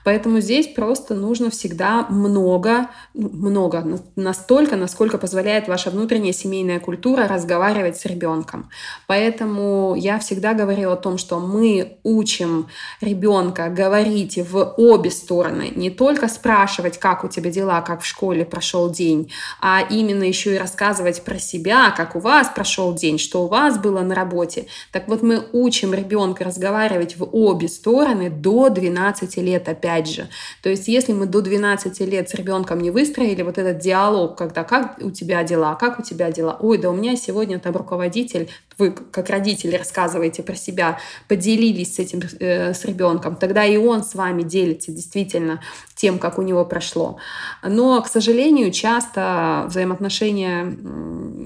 [0.07, 7.27] Поэтому здесь просто нужно всегда много, ну, много, настолько, насколько позволяет ваша внутренняя семейная культура
[7.27, 8.69] разговаривать с ребенком.
[9.07, 12.67] Поэтому я всегда говорю о том, что мы учим
[13.01, 18.45] ребенка говорить в обе стороны, не только спрашивать, как у тебя дела, как в школе
[18.45, 23.43] прошел день, а именно еще и рассказывать про себя, как у вас прошел день, что
[23.43, 24.67] у вас было на работе.
[24.93, 30.27] Так вот мы учим ребенка разговаривать в обе стороны до 12 лет опять опять же.
[30.61, 34.63] То есть если мы до 12 лет с ребенком не выстроили вот этот диалог, когда
[34.63, 38.49] как у тебя дела, как у тебя дела, ой, да у меня сегодня там руководитель,
[38.77, 44.03] вы как родители рассказываете про себя, поделились с этим, э, с ребенком, тогда и он
[44.03, 45.61] с вами делится действительно
[45.97, 47.17] тем, как у него прошло.
[47.63, 50.77] Но, к сожалению, часто взаимоотношения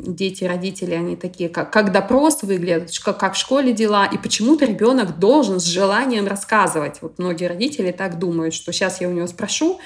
[0.05, 4.65] дети, родители, они такие, как, как допрос выглядят, как, как в школе дела, и почему-то
[4.65, 6.97] ребенок должен с желанием рассказывать.
[7.01, 9.79] Вот многие родители так думают, что сейчас я у него спрошу,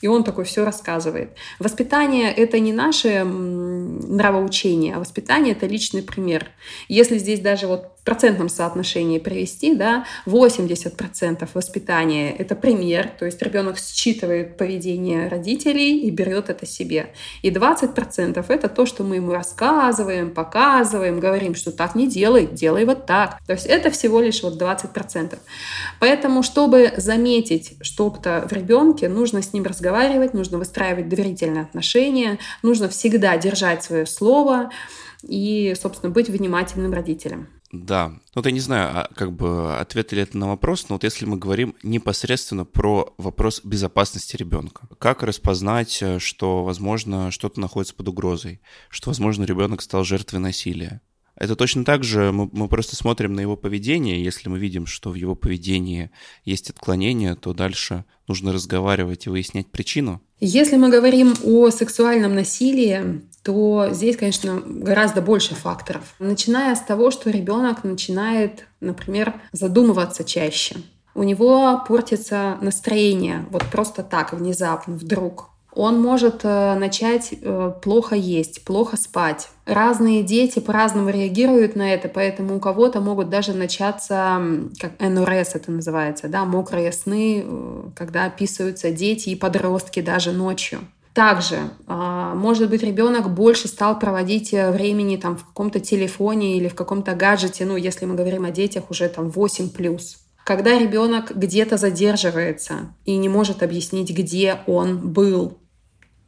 [0.00, 1.30] и он такой все рассказывает.
[1.58, 6.48] Воспитание— это не наше нравоучение, а воспитание— это личный пример.
[6.88, 13.76] Если здесь даже вот процентном соотношении привести, да, 80% воспитания— это пример, то есть ребенок
[13.76, 17.12] считывает поведение родителей и берет это себе.
[17.42, 22.86] И 20%— это то, что мы ему рассказываем, показываем, говорим, что так не делай, делай
[22.86, 23.40] вот так.
[23.46, 25.38] То есть это всего лишь вот 20%.
[26.00, 32.88] Поэтому, чтобы заметить что-то в ребенке, нужно с ним разговаривать, нужно выстраивать доверительные отношения, нужно
[32.88, 34.70] всегда держать свое слово
[35.22, 37.48] и, собственно, быть внимательным родителем.
[37.70, 38.08] Да.
[38.08, 41.04] Ну, вот я не знаю, а как бы ответ ли это на вопрос, но вот
[41.04, 44.88] если мы говорим непосредственно про вопрос безопасности ребенка.
[44.98, 51.02] Как распознать, э, что, возможно, что-то находится под угрозой, что, возможно, ребенок стал жертвой насилия?
[51.36, 55.10] Это точно так же, мы, мы просто смотрим на его поведение, если мы видим, что
[55.10, 56.10] в его поведении
[56.44, 60.20] есть отклонения, то дальше нужно разговаривать и выяснять причину.
[60.40, 66.02] Если мы говорим о сексуальном насилии, то здесь, конечно, гораздо больше факторов.
[66.18, 70.76] Начиная с того, что ребенок начинает, например, задумываться чаще.
[71.14, 75.48] У него портится настроение, вот просто так, внезапно, вдруг.
[75.72, 79.48] Он может э, начать э, плохо есть, плохо спать.
[79.64, 84.42] Разные дети по-разному реагируют на это, поэтому у кого-то могут даже начаться,
[84.78, 90.80] как НРС это называется, да, мокрые сны, э, когда описываются дети и подростки даже ночью.
[91.18, 96.68] Также, а, может быть, ребенок больше стал проводить э, времени там, в каком-то телефоне или
[96.68, 99.98] в каком-то гаджете, ну, если мы говорим о детях уже там 8+.
[100.44, 105.58] Когда ребенок где-то задерживается и не может объяснить, где он был,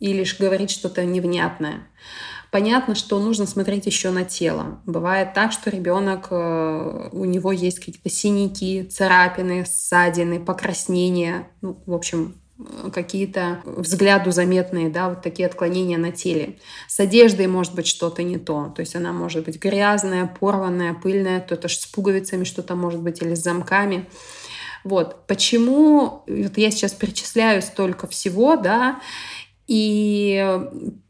[0.01, 1.87] и лишь говорит что-то невнятное.
[2.51, 4.81] Понятно, что нужно смотреть еще на тело.
[4.87, 11.47] Бывает так, что ребенок, э, у него есть какие-то синяки, царапины, ссадины, покраснения.
[11.61, 12.35] Ну, в общем,
[12.93, 16.59] какие-то взгляду заметные, да, вот такие отклонения на теле.
[16.89, 21.41] С одеждой может быть что-то не то, то есть она может быть грязная, порванная, пыльная,
[21.41, 24.09] то это с пуговицами что-то может быть или с замками.
[24.85, 25.27] Вот.
[25.27, 29.01] Почему вот я сейчас перечисляю столько всего, да,
[29.67, 30.61] и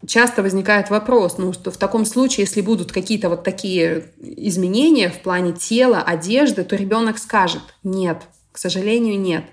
[0.07, 5.23] часто возникает вопрос, ну, что в таком случае, если будут какие-то вот такие изменения в
[5.23, 8.21] плане тела, одежды, то ребенок скажет, нет,
[8.53, 9.45] к сожалению, нет.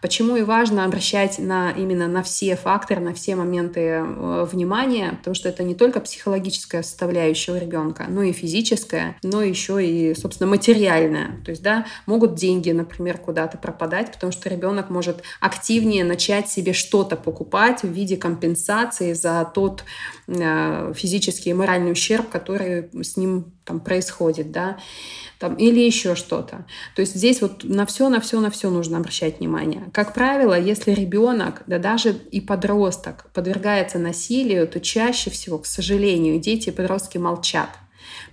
[0.00, 5.34] Почему и важно обращать на, именно на все факторы, на все моменты э, внимания, потому
[5.34, 10.48] что это не только психологическая составляющая у ребенка, но и физическая, но еще и, собственно,
[10.48, 11.40] материальная.
[11.44, 16.72] То есть, да, могут деньги, например, куда-то пропадать, потому что ребенок может активнее начать себе
[16.72, 19.84] что-то покупать в виде компенсации за тот
[20.28, 24.78] э, физический и моральный ущерб, который с ним там происходит, да
[25.38, 26.66] там, или еще что-то.
[26.94, 29.47] То есть здесь вот на все, на все, на все нужно обращать внимание.
[29.92, 36.40] Как правило, если ребенок, да даже и подросток подвергается насилию, то чаще всего, к сожалению,
[36.40, 37.70] дети и подростки молчат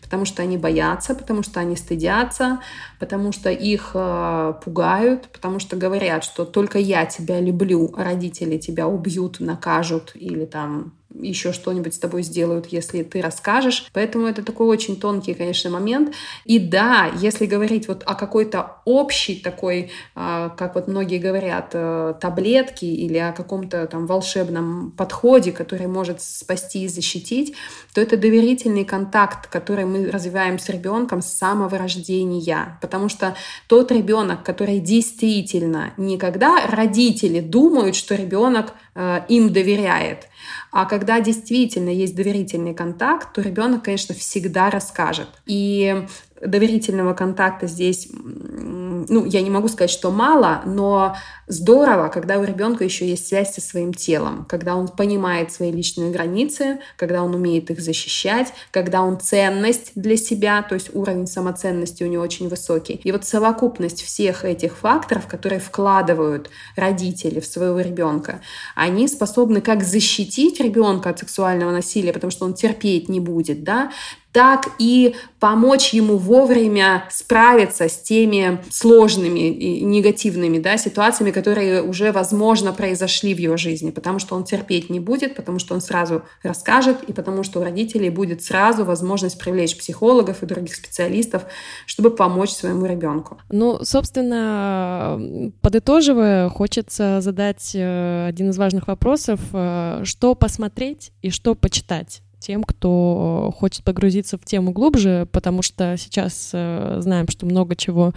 [0.01, 2.59] потому что они боятся, потому что они стыдятся,
[2.99, 8.59] потому что их э, пугают, потому что говорят, что только я тебя люблю, а родители
[8.59, 10.93] тебя убьют, накажут или там
[11.27, 13.87] еще что-нибудь с тобой сделают, если ты расскажешь.
[13.93, 16.13] Поэтому это такой очень тонкий, конечно, момент.
[16.45, 22.13] И да, если говорить вот о какой-то общей такой, а, как вот многие говорят, э,
[22.19, 27.55] таблетке или о каком-то там волшебном подходе, который может спасти и защитить,
[27.93, 32.77] то это доверительный контакт, который мы развиваем с ребенком с самого рождения.
[32.81, 33.35] Потому что
[33.67, 40.27] тот ребенок, который действительно никогда родители думают, что ребенок э, им доверяет.
[40.75, 45.29] А когда действительно есть доверительный контакт, то ребенок, конечно, всегда расскажет.
[45.45, 46.05] И
[46.45, 51.15] доверительного контакта здесь, ну, я не могу сказать, что мало, но
[51.47, 56.11] здорово, когда у ребенка еще есть связь со своим телом, когда он понимает свои личные
[56.11, 62.03] границы, когда он умеет их защищать, когда он ценность для себя, то есть уровень самоценности
[62.03, 62.99] у него очень высокий.
[63.03, 68.41] И вот совокупность всех этих факторов, которые вкладывают родители в своего ребенка,
[68.75, 73.91] они способны как защитить ребенка от сексуального насилия, потому что он терпеть не будет, да,
[74.35, 82.11] так и помочь ему вовремя справиться с теми сложными и негативными да, ситуациями, которые уже,
[82.11, 86.23] возможно, произошли в его жизни, потому что он терпеть не будет, потому что он сразу
[86.43, 91.45] расскажет, и потому что у родителей будет сразу возможность привлечь психологов и других специалистов,
[91.85, 93.37] чтобы помочь своему ребенку.
[93.49, 99.39] Ну, собственно, подытоживая, хочется задать э, один из важных вопросов.
[99.53, 102.21] Э, что посмотреть и что почитать?
[102.45, 108.13] Тем, кто хочет погрузиться в тему глубже, потому что сейчас э, знаем, что много чего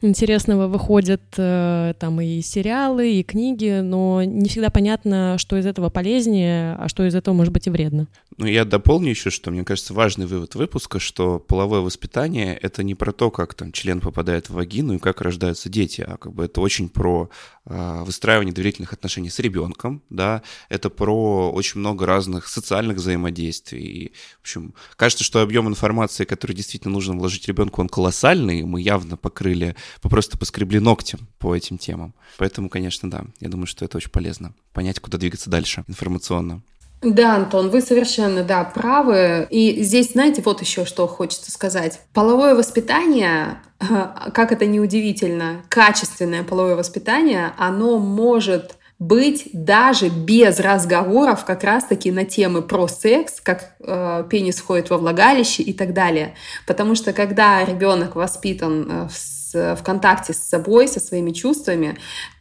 [0.00, 5.90] интересного выходит, э, там и сериалы, и книги, но не всегда понятно, что из этого
[5.90, 8.06] полезнее, а что из этого может быть и вредно.
[8.38, 12.94] Ну, я дополню еще, что мне кажется важный вывод выпуска, что половое воспитание— это не
[12.94, 16.44] про то, как там член попадает в вагину и как рождаются дети, а как бы
[16.44, 22.48] это очень про э, выстраивание доверительных отношений с ребенком, да, это про очень много разных
[22.48, 23.82] социальных взаимодействий.
[23.82, 28.80] И, в общем, кажется, что объем информации, который действительно нужно вложить ребенку, он колоссальный, мы
[28.80, 32.14] явно покрыли, просто поскребли ногтем по этим темам.
[32.38, 36.62] Поэтому, конечно, да, я думаю, что это очень полезно, понять, куда двигаться дальше информационно.
[37.02, 39.46] Да, Антон, вы совершенно, да, правы.
[39.50, 42.00] И здесь, знаете, вот еще что хочется сказать.
[42.14, 43.60] Половое воспитание,
[44.32, 52.24] как это неудивительно, качественное половое воспитание, оно может быть даже без разговоров как раз-таки на
[52.24, 56.34] темы про секс, как э, пенис входит во влагалище и так далее.
[56.66, 61.96] Потому что когда ребенок воспитан э, в в контакте с собой, со своими чувствами,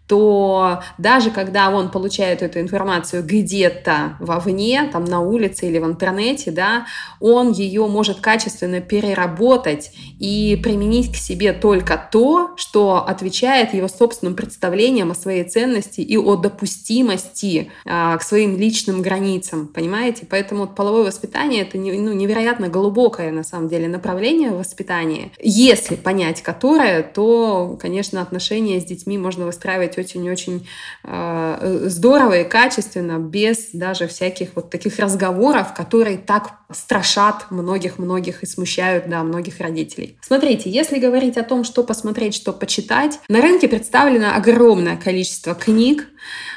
[0.08, 6.52] то даже когда он получает эту информацию где-то вовне, там на улице или в интернете,
[6.52, 6.86] да,
[7.20, 14.36] он ее может качественно переработать и применить к себе только то, что отвечает его собственным
[14.36, 20.28] представлениям о своей ценности и о допустимости а, к своим личным границам, понимаете?
[20.30, 25.32] Поэтому вот половое воспитание это ну, невероятно глубокое на самом деле направление воспитания.
[25.40, 30.68] Если понять которое, то, конечно, отношения с детьми можно выстраивать делать очень-очень
[31.04, 38.46] э, здорово и качественно, без даже всяких вот таких разговоров, которые так страшат многих-многих и
[38.46, 40.18] смущают, да, многих родителей.
[40.22, 46.08] Смотрите, если говорить о том, что посмотреть, что почитать, на рынке представлено огромное количество книг,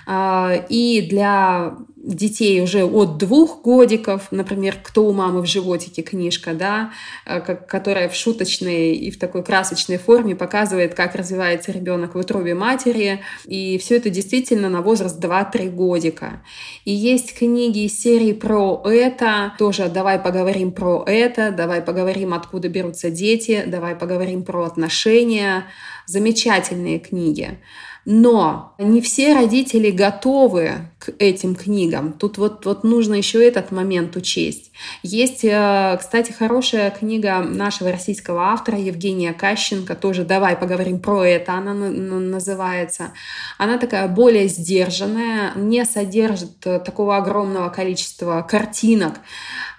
[0.06, 6.54] э, и для детей уже от двух годиков, например, «Кто у мамы в животике» книжка,
[6.54, 6.92] да,
[7.26, 12.54] э, которая в шуточной и в такой красочной форме показывает, как развивается ребенок в утробе
[12.54, 16.42] матери, и все это действительно на возраст 2-3 годика.
[16.84, 22.68] И есть книги из серии про это, тоже «Давай поговорим про это», «Давай поговорим, откуда
[22.68, 25.64] берутся дети», «Давай поговорим про отношения»,
[26.06, 27.58] замечательные книги.
[28.04, 32.12] Но не все родители готовы к этим книгам.
[32.12, 34.72] Тут вот, вот нужно еще этот момент учесть.
[35.02, 41.52] Есть, э, кстати, хорошая книга нашего российского автора Евгения Кащенко, тоже «Давай поговорим про это»,
[41.52, 43.12] она называется.
[43.58, 49.14] Она такая более сдержанная, не содержит такого огромного количества картинок,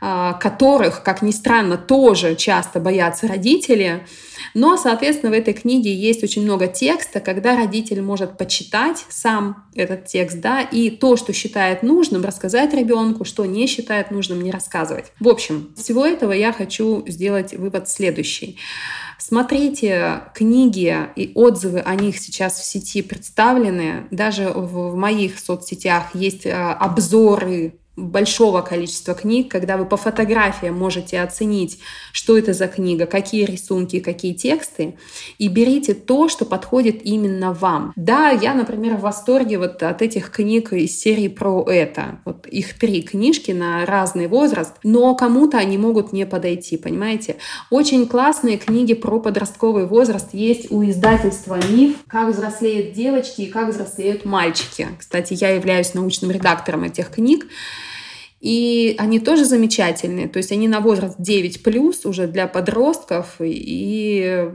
[0.02, 4.06] э, которых, как ни странно, тоже часто боятся родители.
[4.54, 10.06] Но, соответственно, в этой книге есть очень много текста, когда родитель может почитать сам этот
[10.06, 15.12] текст, да, и то, что считает нужным, рассказать ребенку, что не считает нужным, не рассказывать.
[15.20, 18.58] В общем, из всего этого я хочу сделать вывод следующий.
[19.18, 24.08] Смотрите книги и отзывы о них сейчас в сети представлены.
[24.12, 27.76] Даже в моих соцсетях есть э, обзоры
[28.08, 31.80] большого количества книг, когда вы по фотографиям можете оценить,
[32.12, 34.98] что это за книга, какие рисунки, какие тексты,
[35.38, 37.94] и берите то, что подходит именно вам.
[37.96, 42.20] Да, я, например, в восторге вот от этих книг из серии про это.
[42.26, 47.38] Вот их три книжки на разный возраст, но кому-то они могут не подойти, понимаете?
[47.70, 53.70] Очень классные книги про подростковый возраст есть у издательства «Миф», «Как взрослеют девочки» и «Как
[53.70, 54.88] взрослеют мальчики».
[54.98, 57.48] Кстати, я являюсь научным редактором этих книг.
[58.40, 64.50] И они тоже замечательные, то есть они на возраст 9 плюс уже для подростков, и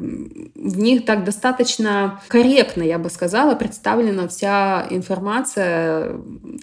[0.55, 6.17] в них так достаточно корректно, я бы сказала, представлена вся информация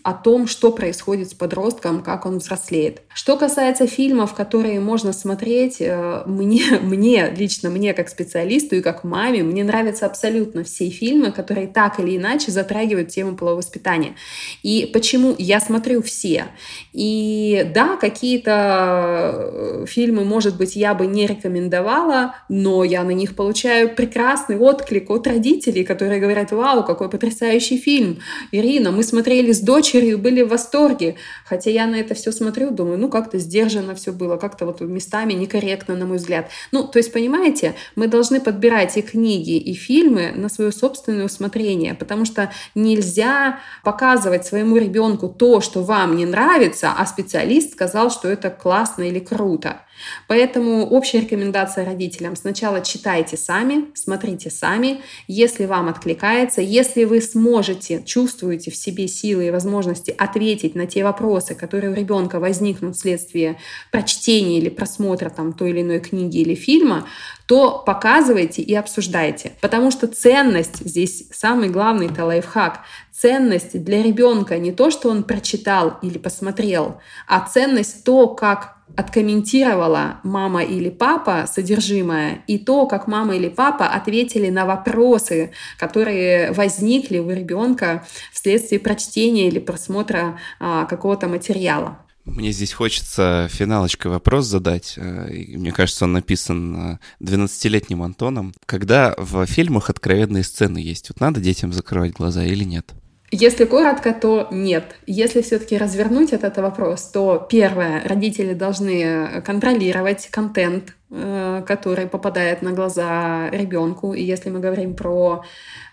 [0.04, 3.04] о том, что происходит с подростком, как он взрослеет.
[3.14, 9.04] Что касается фильмов, которые можно смотреть, э, мне, мне лично мне как специалисту и как
[9.04, 14.16] маме, мне нравятся абсолютно все фильмы, которые так или иначе затрагивают тему полового воспитания.
[14.64, 16.48] И почему я смотрю все?
[16.94, 23.12] И и да, какие-то э, фильмы, может быть, я бы не рекомендовала, но я на
[23.12, 28.20] них получаю прекрасный отклик от родителей, которые говорят, вау, какой потрясающий фильм.
[28.54, 31.16] Ирина, мы смотрели с дочерью, были в восторге.
[31.44, 35.34] Хотя я на это все смотрю, думаю, ну как-то сдержанно все было, как-то вот местами
[35.34, 36.50] некорректно, на мой взгляд.
[36.72, 41.94] Ну, то есть, понимаете, мы должны подбирать и книги, и фильмы на свое собственное усмотрение,
[41.94, 48.28] потому что нельзя показывать своему ребенку то, что вам не нравится, а специалист сказал, что
[48.28, 49.82] это классно или круто.
[50.28, 52.36] Поэтому общая рекомендация родителям.
[52.36, 55.02] Сначала читайте сами, смотрите сами.
[55.28, 61.04] Если вам откликается, если вы сможете, чувствуете в себе силы и возможности ответить на те
[61.04, 63.58] вопросы, которые у ребенка возникнут вследствие
[63.92, 67.08] прочтения или просмотра там, той или иной книги или фильма,
[67.46, 69.54] то показывайте и обсуждайте.
[69.60, 72.80] Потому что ценность здесь самый главный это лайфхак.
[73.12, 80.20] Ценность для ребенка не то, что он прочитал или посмотрел, а ценность то, как откомментировала
[80.24, 87.20] мама или папа содержимое, и то, как мама или папа ответили на вопросы, которые возникли
[87.20, 91.98] у ребенка вследствие прочтения или просмотра а, какого-то материала.
[92.26, 94.94] Мне здесь хочется финалочкой вопрос задать.
[94.98, 98.54] Э, мне кажется, он написан 12-летним Антоном.
[98.66, 102.94] Когда в фильмах откровенные сцены есть, вот надо детям закрывать глаза или нет?
[103.32, 104.96] Если коротко, то нет.
[105.08, 113.50] Если все-таки развернуть этот вопрос, то первое, родители должны контролировать контент, который попадает на глаза
[113.50, 114.14] ребенку.
[114.14, 115.44] И если мы говорим про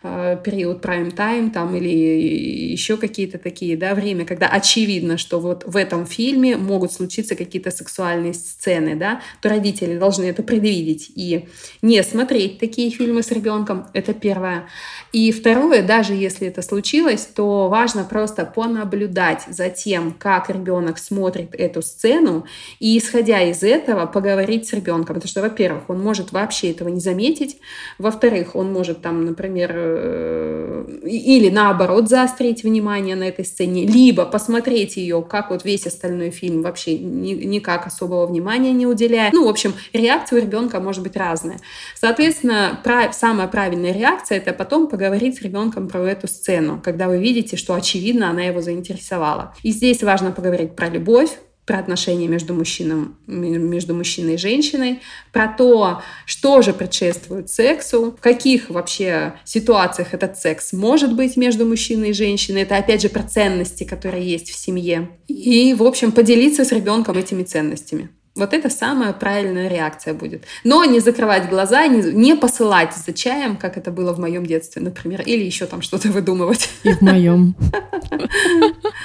[0.00, 5.64] Э, период prime time там или еще какие-то такие, да, время, когда очевидно, что вот
[5.66, 11.48] в этом фильме могут случиться какие-то сексуальные сцены, да, то родители должны это предвидеть и
[11.82, 14.68] не смотреть такие фильмы с ребенком, это первое.
[15.12, 21.56] И второе, даже если это случилось, то важно просто понаблюдать за тем, как ребенок смотрит
[21.56, 22.44] эту сцену,
[22.78, 27.00] и исходя из этого поговорить с ребенком, потому что, во-первых, он может вообще этого не
[27.00, 27.58] заметить,
[27.98, 34.96] во-вторых, он может там, например, Э, или наоборот заострить внимание на этой сцене, либо посмотреть
[34.96, 39.30] ее, как вот весь остальной фильм вообще ни, никак особого внимания не уделяя.
[39.32, 41.58] Ну, в общем, реакция у ребенка может быть разная.
[41.94, 47.18] Соответственно, прав, самая правильная реакция это потом поговорить с ребенком про эту сцену, когда вы
[47.18, 49.54] видите, что очевидно она его заинтересовала.
[49.62, 51.30] И здесь важно поговорить про любовь,
[51.68, 55.00] про отношения между, мужчином, между мужчиной и женщиной,
[55.32, 61.66] про то, что же предшествует сексу, в каких вообще ситуациях этот секс может быть между
[61.66, 62.62] мужчиной и женщиной.
[62.62, 65.10] Это опять же про ценности, которые есть в семье.
[65.28, 68.08] И, в общем, поделиться с ребенком этими ценностями.
[68.34, 70.44] Вот это самая правильная реакция будет.
[70.64, 74.80] Но не закрывать глаза, не, не посылать за чаем, как это было в моем детстве,
[74.80, 76.70] например, или еще там что-то выдумывать.
[76.84, 77.56] И в моем.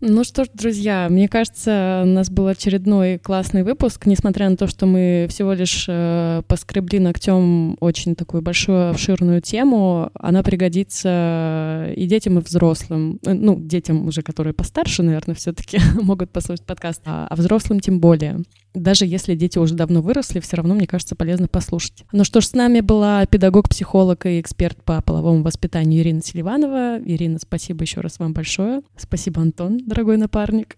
[0.00, 4.68] Ну что ж, друзья, мне кажется, у нас был очередной классный выпуск, несмотря на то,
[4.68, 12.06] что мы всего лишь э, поскребли ногтем очень такую большую обширную тему, она пригодится и
[12.06, 13.18] детям, и взрослым.
[13.26, 17.98] Э, ну, детям уже, которые постарше, наверное, все-таки могут послушать подкаст, а, а взрослым тем
[17.98, 18.44] более.
[18.74, 22.04] Даже если дети уже давно выросли, все равно, мне кажется, полезно послушать.
[22.12, 26.98] Ну что ж, с нами была педагог, психолог и эксперт по половому воспитанию Ирина Селиванова.
[27.04, 28.82] Ирина, спасибо еще раз вам большое.
[28.96, 30.76] Спасибо, Антон, дорогой напарник.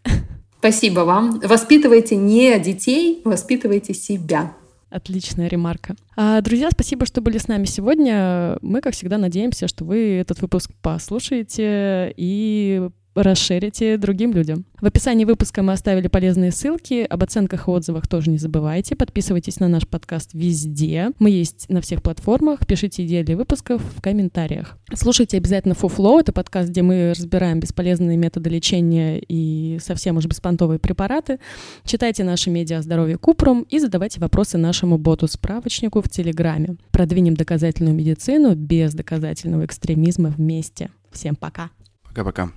[0.59, 1.41] Спасибо вам.
[1.41, 4.55] Воспитывайте не детей, воспитывайте себя.
[4.91, 5.95] Отличная ремарка.
[6.17, 8.59] А, друзья, спасибо, что были с нами сегодня.
[8.61, 14.65] Мы, как всегда, надеемся, что вы этот выпуск послушаете и расширите другим людям.
[14.81, 17.07] В описании выпуска мы оставили полезные ссылки.
[17.09, 18.97] Об оценках и отзывах тоже не забывайте.
[18.97, 21.11] Подписывайтесь на наш подкаст везде.
[21.19, 22.67] Мы есть на всех платформах.
[22.67, 24.79] Пишите идеи для выпусков в комментариях.
[24.95, 26.21] Слушайте обязательно Фуфло.
[26.21, 31.39] Это подкаст, где мы разбираем бесполезные методы лечения и совсем уж беспонтовые препараты.
[31.85, 36.77] Читайте наши медиа о здоровье Купрум и задавайте вопросы нашему боту-справочнику в Телеграме.
[36.91, 40.91] Продвинем доказательную медицину без доказательного экстремизма вместе.
[41.11, 41.71] Всем пока.
[42.05, 42.51] Пока-пока.